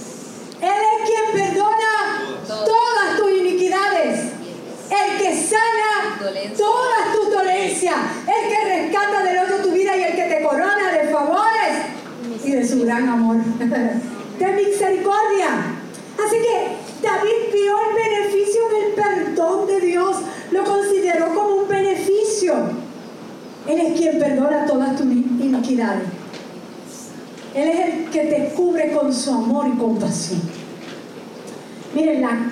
Él 0.62 0.72
es 0.72 1.10
quien 1.10 1.46
perdona 1.46 2.40
todas 2.48 3.18
tus 3.18 3.32
iniquidades. 3.32 4.20
El 4.90 5.18
que 5.18 5.36
sana 5.36 6.18
todas 6.58 7.14
tus 7.14 7.32
dolencias. 7.32 7.96
El 8.26 8.50
que 8.50 8.66
rescata 8.66 9.24
del 9.24 9.38
otro 9.40 9.58
tu 9.58 9.72
vida 9.72 9.96
y 9.96 10.04
el 10.04 10.16
que 10.16 10.24
te 10.24 10.44
corona 10.44 10.92
de 10.92 11.10
favores 11.10 11.96
y 12.44 12.45
de 12.56 12.68
su 12.68 12.84
gran 12.84 13.08
amor. 13.08 13.38
De 14.40 14.52
misericordia. 14.52 15.48
Así 16.26 16.36
que 16.38 16.76
David 17.02 17.54
vio 17.54 17.76
el 17.88 17.96
beneficio 17.96 18.62
del 18.70 18.94
perdón 18.94 19.68
de 19.68 19.80
Dios. 19.80 20.18
Lo 20.52 20.64
consideró 20.66 21.34
como 21.34 21.56
un 21.56 21.68
beneficio. 21.70 22.54
Él 23.66 23.80
es 23.80 24.00
quien 24.00 24.20
perdona 24.20 24.66
todas 24.66 24.98
tus 24.98 25.06
iniquidades. 25.06 26.04
Él 27.54 27.70
es 27.70 27.80
el 27.80 28.10
que 28.10 28.20
te 28.26 28.54
cubre 28.54 28.92
con 28.92 29.14
su 29.14 29.32
amor 29.32 29.68
y 29.74 29.78
compasión. 29.78 30.42
Miren, 31.94 32.22
la, 32.22 32.52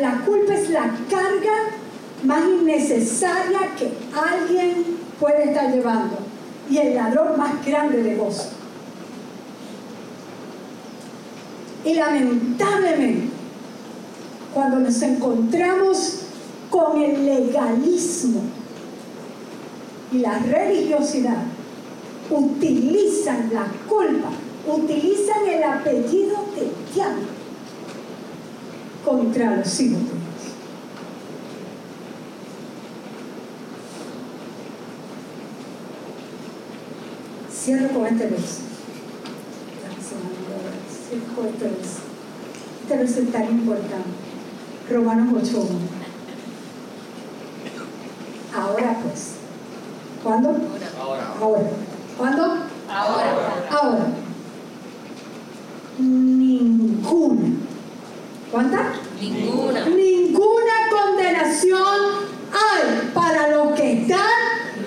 la, 0.00 0.20
culpa 0.24 0.54
es 0.54 0.70
la 0.70 0.94
carga 1.10 1.74
más 2.22 2.44
innecesaria 2.44 3.74
que 3.76 3.92
alguien 4.16 4.96
puede 5.18 5.50
estar 5.50 5.72
llevando 5.72 6.18
y 6.70 6.78
el 6.78 6.94
ladrón 6.94 7.36
más 7.36 7.66
grande 7.66 8.00
de 8.04 8.14
gozo. 8.14 8.63
Y 11.84 11.94
lamentablemente, 11.94 13.28
cuando 14.54 14.78
nos 14.78 15.02
encontramos 15.02 16.20
con 16.70 17.02
el 17.02 17.26
legalismo 17.26 18.40
y 20.12 20.18
la 20.18 20.38
religiosidad, 20.38 21.44
utilizan 22.30 23.50
la 23.52 23.66
culpa, 23.88 24.30
utilizan 24.66 25.46
el 25.46 25.62
apellido 25.62 26.46
de 26.56 26.72
diablo 26.94 27.26
contra 29.04 29.56
los 29.56 29.80
hijos. 29.80 30.00
Cierro 37.52 37.88
con 37.94 38.06
este 38.06 38.26
verso. 38.26 38.63
Verso. 41.60 42.00
Este 42.82 42.96
verso 42.96 43.20
es 43.20 43.32
tan 43.32 43.44
importante. 43.44 44.08
Romanos 44.90 45.34
8. 45.42 45.68
Ahora 48.54 48.96
pues. 49.02 49.34
¿Cuándo? 50.22 50.50
Ahora. 51.00 51.34
Ahora. 51.40 51.62
¿Cuándo? 52.18 52.42
Ahora. 52.88 53.66
Ahora. 53.70 54.06
Ninguna. 55.98 57.56
¿Cuánta? 58.50 58.92
Ninguna. 59.20 59.86
Ninguna 59.86 60.72
condenación 60.90 61.98
hay 62.52 63.10
para 63.12 63.48
los 63.48 63.72
que 63.74 64.02
están 64.02 64.20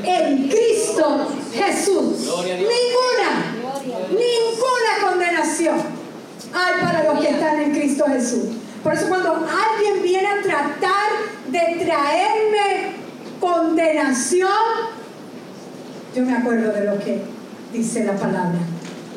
en 0.03 0.47
Cristo 0.47 1.27
Jesús. 1.53 2.25
Gloria 2.25 2.55
a 2.55 2.57
Dios. 2.57 2.71
Ninguna. 2.71 4.07
Ninguna 4.09 5.09
condenación 5.09 5.77
hay 6.53 6.81
para 6.81 7.03
los 7.03 7.19
que 7.19 7.29
están 7.29 7.61
en 7.61 7.71
Cristo 7.71 8.05
Jesús. 8.07 8.45
Por 8.83 8.93
eso 8.93 9.07
cuando 9.07 9.33
alguien 9.33 10.01
viene 10.01 10.27
a 10.27 10.41
tratar 10.41 11.09
de 11.49 11.85
traerme 11.85 12.95
condenación, 13.39 14.49
yo 16.15 16.23
me 16.23 16.35
acuerdo 16.47 16.71
de 16.71 16.85
lo 16.85 16.97
que 16.99 17.21
dice 17.73 18.05
la 18.05 18.13
palabra. 18.13 18.57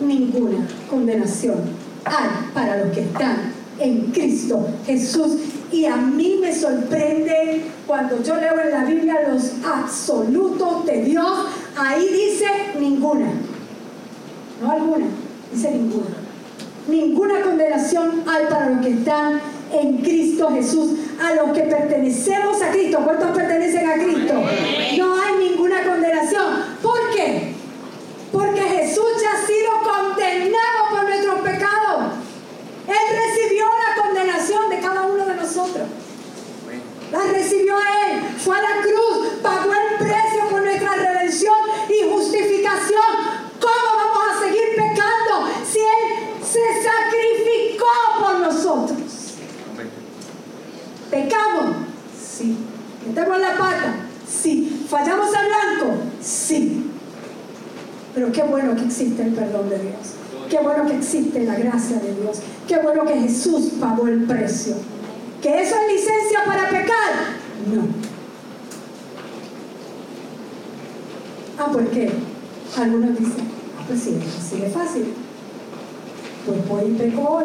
Ninguna 0.00 0.66
condenación 0.88 1.58
hay 2.04 2.28
para 2.52 2.78
los 2.78 2.92
que 2.92 3.02
están 3.02 3.52
en 3.78 4.06
Cristo 4.10 4.66
Jesús. 4.84 5.36
Y 5.70 5.86
a 5.86 5.94
mí 5.96 6.38
me 6.40 6.52
sorprende 6.52 7.62
cuando 7.86 8.20
yo 8.22 8.34
leo 8.34 8.60
en 8.60 8.70
la 8.72 8.84
Biblia 8.84 9.28
los 9.28 9.52
absolutos 9.64 10.84
de 10.86 11.02
Dios. 11.02 11.46
Ahí 11.76 12.08
dice 12.08 12.46
ninguna. 12.80 13.30
No 14.60 14.72
alguna, 14.72 15.06
dice 15.52 15.70
ninguna. 15.70 16.16
Ninguna 16.88 17.42
condenación 17.42 18.24
hay 18.26 18.46
para 18.46 18.70
los 18.70 18.84
que 18.84 18.92
están 18.94 19.40
en 19.72 19.98
Cristo 19.98 20.50
Jesús. 20.50 20.94
A 21.22 21.34
los 21.34 21.52
que 21.52 21.62
pertenecemos 21.62 22.60
a 22.62 22.72
Cristo. 22.72 22.98
¿Cuántos 23.04 23.30
pertenecen 23.30 23.88
a 23.88 23.94
Cristo? 23.94 24.34
No 24.98 25.14
hay 25.14 25.48
ninguna 25.50 25.84
condenación. 25.84 26.00
¿Por 26.82 27.10
qué? 27.14 27.52
Porque 28.32 28.60
Jesús 28.60 29.04
ya 29.20 29.32
ha 29.32 29.46
condenado 29.82 30.88
por 30.90 31.04
nuestros 31.04 31.40
pecados. 31.40 32.14
Él 32.86 33.16
recibió 33.16 33.66
la 33.66 34.02
condenación 34.02 34.70
de 34.70 34.80
cada 34.80 35.02
uno 35.02 35.24
de 35.24 35.34
nosotros. 35.34 35.86
La 37.12 37.24
recibió 37.24 37.76
Él. 37.78 38.20
Fue 38.38 38.56
a 38.56 38.62
la 38.62 38.82
cruz. 38.82 39.28
Pagó 39.42 39.72
el 39.72 39.98
precio 39.98 40.48
por 40.48 40.62
nuestra 40.62 40.94
redención 40.94 41.54
y 41.88 42.10
justificación. 42.10 43.02
¿Cómo 43.60 43.96
vamos 43.96 44.36
a 44.36 44.40
seguir 44.44 44.70
pecando 44.76 45.48
si 45.70 45.78
Él 45.78 46.44
se 46.44 46.82
sacrificó 46.82 47.86
por 48.20 48.38
nosotros? 48.40 48.98
¿Pecamos? 51.10 51.76
Sí. 52.20 52.56
¿Metemos 53.06 53.38
la 53.38 53.56
pata? 53.56 53.94
Sí. 54.28 54.86
¿Fallamos 54.88 55.34
al 55.34 55.46
blanco? 55.46 55.96
Sí. 56.22 56.89
Pero 58.20 58.32
qué 58.32 58.42
bueno 58.42 58.76
que 58.76 58.84
existe 58.84 59.22
el 59.22 59.32
perdón 59.32 59.70
de 59.70 59.78
Dios. 59.78 59.94
Qué 60.50 60.58
bueno 60.58 60.84
que 60.86 60.94
existe 60.94 61.42
la 61.42 61.54
gracia 61.54 62.00
de 62.00 62.14
Dios. 62.16 62.40
Qué 62.68 62.76
bueno 62.76 63.06
que 63.06 63.14
Jesús 63.14 63.70
pagó 63.80 64.06
el 64.08 64.24
precio. 64.24 64.74
¿Que 65.40 65.62
eso 65.62 65.74
es 65.74 65.92
licencia 65.94 66.44
para 66.44 66.68
pecar? 66.68 67.12
No. 67.74 67.82
Ah, 71.58 71.72
¿por 71.72 71.86
qué? 71.88 72.10
Algunos 72.76 73.18
dicen, 73.18 73.48
ah, 73.78 73.84
pues 73.88 74.00
sí, 74.02 74.18
así 74.38 74.60
de 74.60 74.68
fácil. 74.68 75.14
Pues 76.44 76.68
voy 76.68 76.90
y 76.90 76.98
peco 76.98 77.22
hoy. 77.22 77.44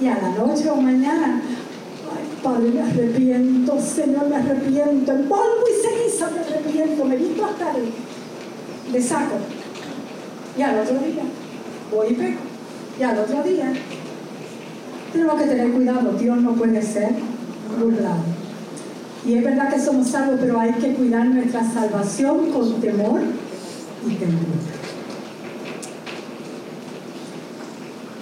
Y 0.00 0.06
a 0.06 0.22
la 0.22 0.28
noche 0.28 0.70
o 0.70 0.76
mañana, 0.76 1.42
ay, 2.12 2.38
Padre, 2.44 2.70
me 2.70 2.80
arrepiento, 2.80 3.76
Señor, 3.80 4.28
me 4.28 4.36
arrepiento. 4.36 5.10
En 5.10 5.28
polvo 5.28 5.64
y 5.68 5.82
ceniza 5.82 6.30
me 6.30 6.38
arrepiento. 6.38 7.04
Me 7.06 7.16
visto 7.16 7.44
hasta 7.44 7.72
de, 7.72 7.88
de 8.92 9.02
saco. 9.02 9.36
Y 10.56 10.62
al 10.62 10.78
otro 10.78 10.98
día, 10.98 11.22
voy 11.90 12.08
y 12.10 12.14
peco. 12.14 12.40
Y 12.98 13.02
al 13.02 13.18
otro 13.18 13.42
día, 13.42 13.72
tenemos 15.12 15.40
que 15.40 15.46
tener 15.46 15.70
cuidado. 15.72 16.12
Dios 16.12 16.38
no 16.38 16.52
puede 16.54 16.82
ser 16.82 17.10
burlado. 17.78 18.22
Y 19.24 19.34
es 19.34 19.44
verdad 19.44 19.72
que 19.72 19.80
somos 19.80 20.08
salvos, 20.08 20.38
pero 20.40 20.58
hay 20.58 20.72
que 20.72 20.94
cuidar 20.94 21.26
nuestra 21.26 21.62
salvación 21.70 22.50
con 22.50 22.80
temor 22.80 23.20
y 24.06 24.14
temor. 24.14 24.40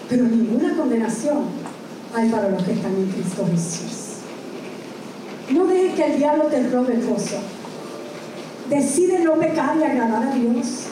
Pero 0.08 0.24
ninguna 0.24 0.74
condenación 0.74 1.38
hay 2.14 2.28
para 2.30 2.48
los 2.48 2.62
que 2.62 2.72
están 2.72 2.94
en 2.94 3.06
Cristo 3.06 3.46
Jesús. 3.50 4.08
No 5.50 5.66
dejes 5.66 5.94
que 5.94 6.12
el 6.12 6.18
diablo 6.18 6.44
te 6.44 6.68
robe 6.68 6.94
el 6.94 7.06
gozo. 7.06 7.36
Decide 8.68 9.20
no 9.20 9.34
pecar 9.34 9.76
y 9.78 9.82
agradar 9.82 10.28
a 10.28 10.34
Dios. 10.34 10.84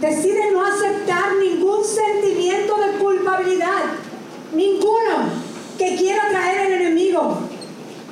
decide 0.00 0.52
no 0.52 0.64
aceptar 0.64 1.36
ningún 1.42 1.84
sentimiento 1.84 2.74
de 2.76 2.98
culpabilidad, 2.98 3.82
ninguno 4.54 5.48
que 5.76 5.96
quiera 5.96 6.28
traer 6.30 6.70
el 6.70 6.82
enemigo, 6.82 7.38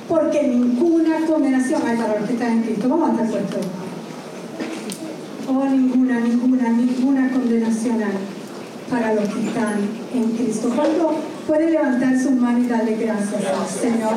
porque 0.09 0.43
ninguna 0.43 1.25
condenación 1.25 1.81
hay 1.85 1.97
para 1.97 2.19
los 2.19 2.27
que 2.27 2.33
están 2.33 2.51
en 2.53 2.63
Cristo. 2.63 2.89
Vamos 2.89 3.09
a 3.09 3.23
estar 3.23 3.29
puestos. 3.29 3.71
Oh, 5.47 5.65
ninguna, 5.65 6.19
ninguna, 6.19 6.69
ninguna 6.69 7.31
condenación 7.31 8.03
hay 8.03 8.17
para 8.89 9.13
los 9.13 9.25
que 9.29 9.47
están 9.47 9.79
en 10.13 10.31
Cristo. 10.31 10.71
¿Cuánto 10.75 11.15
puede 11.45 11.71
levantar 11.71 12.19
su 12.19 12.31
mano 12.31 12.59
y 12.59 12.67
darle 12.67 12.95
gracias 12.95 13.43
Señor? 13.81 14.13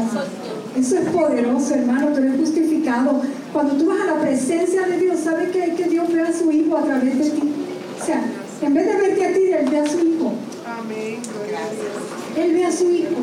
Eso 0.76 0.98
es 0.98 1.08
poderoso, 1.10 1.74
hermano. 1.74 2.08
Tú 2.08 2.18
eres 2.18 2.40
justificado. 2.40 3.22
Cuando 3.52 3.74
tú 3.74 3.86
vas 3.86 4.00
a 4.02 4.14
la 4.14 4.20
presencia 4.20 4.82
de 4.82 4.98
Dios, 4.98 5.18
¿sabes 5.24 5.50
que, 5.50 5.74
que 5.74 5.84
Dios 5.84 6.12
ve 6.12 6.22
a 6.22 6.32
su 6.32 6.52
Hijo 6.52 6.76
a 6.76 6.84
través 6.84 7.18
de 7.18 7.30
ti? 7.30 7.52
O 8.00 8.04
sea, 8.04 8.22
en 8.62 8.74
vez 8.74 8.86
de 8.86 8.96
verte 8.96 9.26
a 9.26 9.34
ti, 9.34 9.40
Él 9.52 9.68
ve 9.68 9.78
a 9.78 9.86
su 9.86 9.98
Hijo. 9.98 10.32
Amén. 10.66 11.18
Dios. 11.20 12.44
Él 12.44 12.52
ve 12.54 12.64
a 12.64 12.72
su 12.72 12.90
Hijo. 12.90 13.16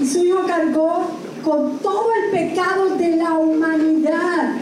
Y 0.00 0.06
su 0.06 0.24
Hijo 0.24 0.46
cargó 0.46 1.06
con 1.44 1.78
todo 1.78 2.08
el 2.24 2.30
pecado 2.32 2.96
de 2.96 3.16
la 3.16 3.34
humanidad, 3.34 4.56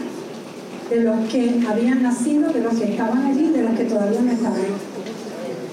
de 0.89 0.99
los 1.01 1.27
que 1.29 1.65
habían 1.67 2.03
nacido, 2.03 2.53
de 2.53 2.61
los 2.61 2.75
que 2.75 2.91
estaban 2.91 3.25
allí, 3.25 3.49
de 3.49 3.63
los 3.63 3.75
que 3.75 3.85
todavía 3.85 4.21
no 4.21 4.31
estaban. 4.31 4.59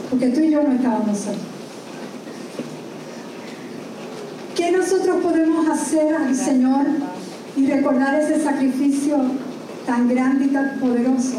Porque 0.09 0.29
tú 0.29 0.41
y 0.41 0.51
yo 0.51 0.63
no 0.63 0.73
estábamos 0.73 1.27
ahí. 1.27 1.37
¿Qué 4.57 4.73
nosotros 4.73 5.17
podemos 5.23 5.69
hacer 5.69 6.15
al 6.15 6.35
Señor 6.35 6.87
y 7.57 7.67
recordar 7.67 8.21
ese 8.21 8.43
sacrificio 8.43 9.19
tan 9.87 10.09
grande 10.09 10.47
y 10.47 10.49
tan 10.49 10.79
poderoso? 10.81 11.39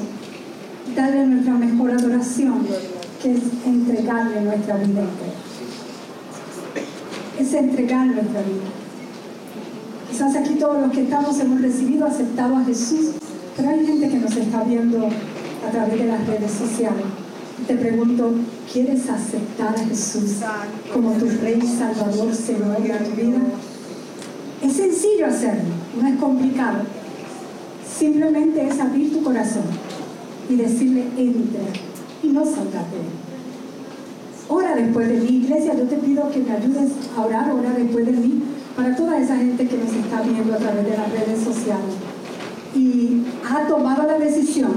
Darle 0.96 1.26
nuestra 1.28 1.54
mejor 1.54 1.92
adoración, 1.92 2.68
que 3.22 3.32
es 3.32 3.42
entregarle 3.66 4.42
nuestra 4.42 4.78
vida. 4.78 5.04
Es 7.40 7.54
entregar 7.54 8.06
nuestra 8.08 8.42
vida. 8.42 8.84
Quizás 10.10 10.36
aquí 10.36 10.56
todos 10.56 10.80
los 10.80 10.92
que 10.92 11.04
estamos 11.04 11.40
hemos 11.40 11.62
recibido, 11.62 12.06
aceptado 12.06 12.58
a 12.58 12.64
Jesús, 12.64 13.14
pero 13.58 13.70
hay 13.70 13.86
gente 13.86 14.10
que 14.10 14.18
nos 14.18 14.36
está 14.36 14.64
viendo 14.64 15.08
a 15.08 15.72
través 15.72 16.00
de 16.00 16.06
las 16.06 16.28
redes 16.28 16.52
sociales. 16.52 17.06
Te 17.68 17.76
pregunto, 17.76 18.34
¿quieres 18.72 19.10
aceptar 19.10 19.76
a 19.76 19.86
Jesús 19.86 20.36
como 20.94 21.14
tu 21.14 21.28
Rey, 21.42 21.62
Salvador, 21.62 22.34
Señor 22.36 22.82
de 22.82 22.90
tu 22.90 23.16
vida? 23.16 23.40
Es 24.62 24.74
sencillo 24.74 25.28
hacerlo, 25.28 25.74
no 26.00 26.08
es 26.08 26.16
complicado. 26.20 26.80
Simplemente 27.88 28.68
es 28.68 28.80
abrir 28.80 29.14
tu 29.14 29.24
corazón 29.24 29.64
y 30.50 30.56
decirle, 30.56 31.06
entra 31.18 31.62
y 32.22 32.28
no 32.28 32.44
salgate 32.44 32.96
de 32.96 33.02
él. 33.02 33.24
Ora 34.50 34.76
después 34.76 35.08
de 35.08 35.18
mí, 35.18 35.38
iglesia, 35.38 35.74
yo 35.76 35.84
te 35.84 35.96
pido 35.98 36.30
que 36.30 36.40
me 36.40 36.52
ayudes 36.52 36.92
a 37.18 37.22
orar, 37.22 37.52
ora 37.52 37.72
después 37.72 38.06
de 38.06 38.12
mí, 38.12 38.44
para 38.76 38.96
toda 38.96 39.18
esa 39.18 39.38
gente 39.38 39.68
que 39.68 39.78
nos 39.78 39.94
está 39.94 40.22
viendo 40.22 40.54
a 40.54 40.58
través 40.58 40.86
de 40.86 40.98
las 40.98 41.12
redes 41.12 41.44
sociales 41.44 41.96
y 42.76 43.24
ha 43.48 43.68
tomado 43.68 44.04
la 44.04 44.18
decisión 44.18 44.72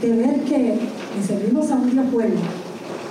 de 0.00 0.12
ver 0.12 0.40
que 0.44 0.58
le 0.58 1.26
servimos 1.26 1.70
a 1.70 1.74
un 1.74 1.90
Dios 1.90 2.10
bueno, 2.12 2.36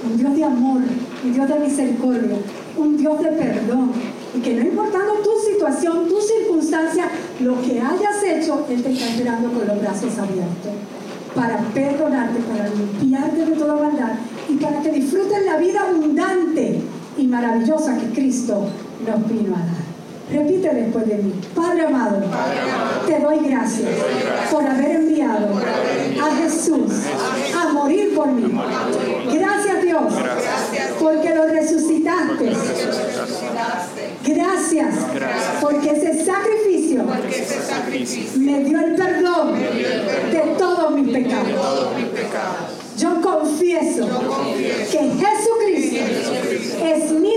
un 0.09 0.17
Dios 0.17 0.35
de 0.35 0.43
amor, 0.43 0.81
un 1.23 1.33
Dios 1.33 1.49
de 1.49 1.59
misericordia, 1.59 2.37
un 2.77 2.97
Dios 2.97 3.21
de 3.21 3.31
perdón, 3.31 3.91
y 4.35 4.39
que 4.39 4.55
no 4.55 4.61
importando 4.61 5.13
tu 5.15 5.51
situación, 5.51 6.07
tu 6.07 6.21
circunstancia, 6.21 7.09
lo 7.39 7.61
que 7.61 7.79
hayas 7.79 8.23
hecho, 8.23 8.65
Él 8.69 8.81
te 8.81 8.91
está 8.91 9.09
esperando 9.09 9.51
con 9.51 9.67
los 9.67 9.79
brazos 9.79 10.17
abiertos 10.17 10.73
para 11.35 11.57
perdonarte, 11.73 12.39
para 12.39 12.69
limpiarte 12.69 13.45
de 13.45 13.51
toda 13.51 13.75
maldad 13.75 14.13
y 14.49 14.55
para 14.55 14.81
que 14.81 14.91
disfrutes 14.91 15.45
la 15.45 15.57
vida 15.57 15.81
abundante 15.81 16.81
y 17.17 17.27
maravillosa 17.27 17.97
que 17.97 18.07
Cristo 18.07 18.65
nos 19.05 19.29
vino 19.29 19.55
a 19.55 19.59
dar. 19.59 19.87
Repite 20.31 20.73
después 20.73 21.07
de 21.07 21.17
mí. 21.17 21.33
Padre 21.55 21.85
amado, 21.85 22.21
te 23.05 23.19
doy 23.19 23.39
gracias 23.47 23.89
por 24.51 24.65
haber 24.65 24.97
enviado 24.97 25.47
a 25.57 26.35
Jesús 26.35 26.91
a 27.55 27.71
morir 27.71 28.13
por 28.13 28.27
mí. 28.27 28.59
Gracias 29.31 29.83
Dios, 29.83 30.13
porque 30.99 31.35
lo 31.35 31.47
resucitaste. 31.47 32.51
Gracias, 34.25 34.95
porque 35.61 35.91
ese 35.91 36.25
sacrificio 36.25 37.03
me 38.37 38.63
dio 38.63 38.79
el 38.79 38.95
perdón 38.95 39.53
de 39.55 40.55
todos 40.57 40.91
mis 40.91 41.07
de 41.07 41.13
pecados. 41.13 41.55
todos 41.55 41.95
mis 41.95 42.05
pecados. 42.05 42.87
Yo 42.97 43.21
confieso 43.21 44.07
que 44.91 44.97
Jesucristo 44.97 46.03
es 46.83 47.11
mi 47.11 47.31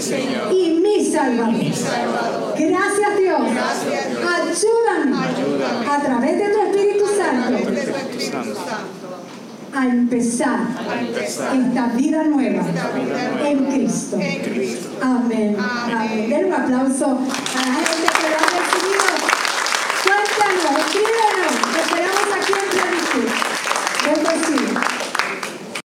Señor 0.00 0.52
y 0.52 0.80
mi 0.80 1.04
Salvador. 1.04 2.54
Gracias 2.58 3.18
Dios. 3.18 3.40
Ayúdame 4.34 5.16
a 5.88 6.02
través 6.02 6.38
de 6.38 6.48
tu 6.48 6.60
Espíritu 6.60 7.06
Santo 7.06 9.03
A 9.76 9.86
empezar 9.88 10.60
esta 11.20 11.86
vida 11.96 12.24
nueva 12.24 12.62
en 13.44 13.64
Cristo. 13.64 14.16
En 14.20 14.42
Cristo. 14.42 14.88
Amén. 15.02 15.56
Amén. 15.58 16.30
Den 16.30 16.44
un 16.46 16.52
aplauso 16.52 17.06
a 17.06 17.60
la 17.66 17.74
gente 17.74 18.08
que 18.20 18.28
lo 18.30 18.36
ha 18.36 18.48
recibido. 18.54 19.04
Cuéntanos, 20.04 20.78
escríbenos. 20.86 21.43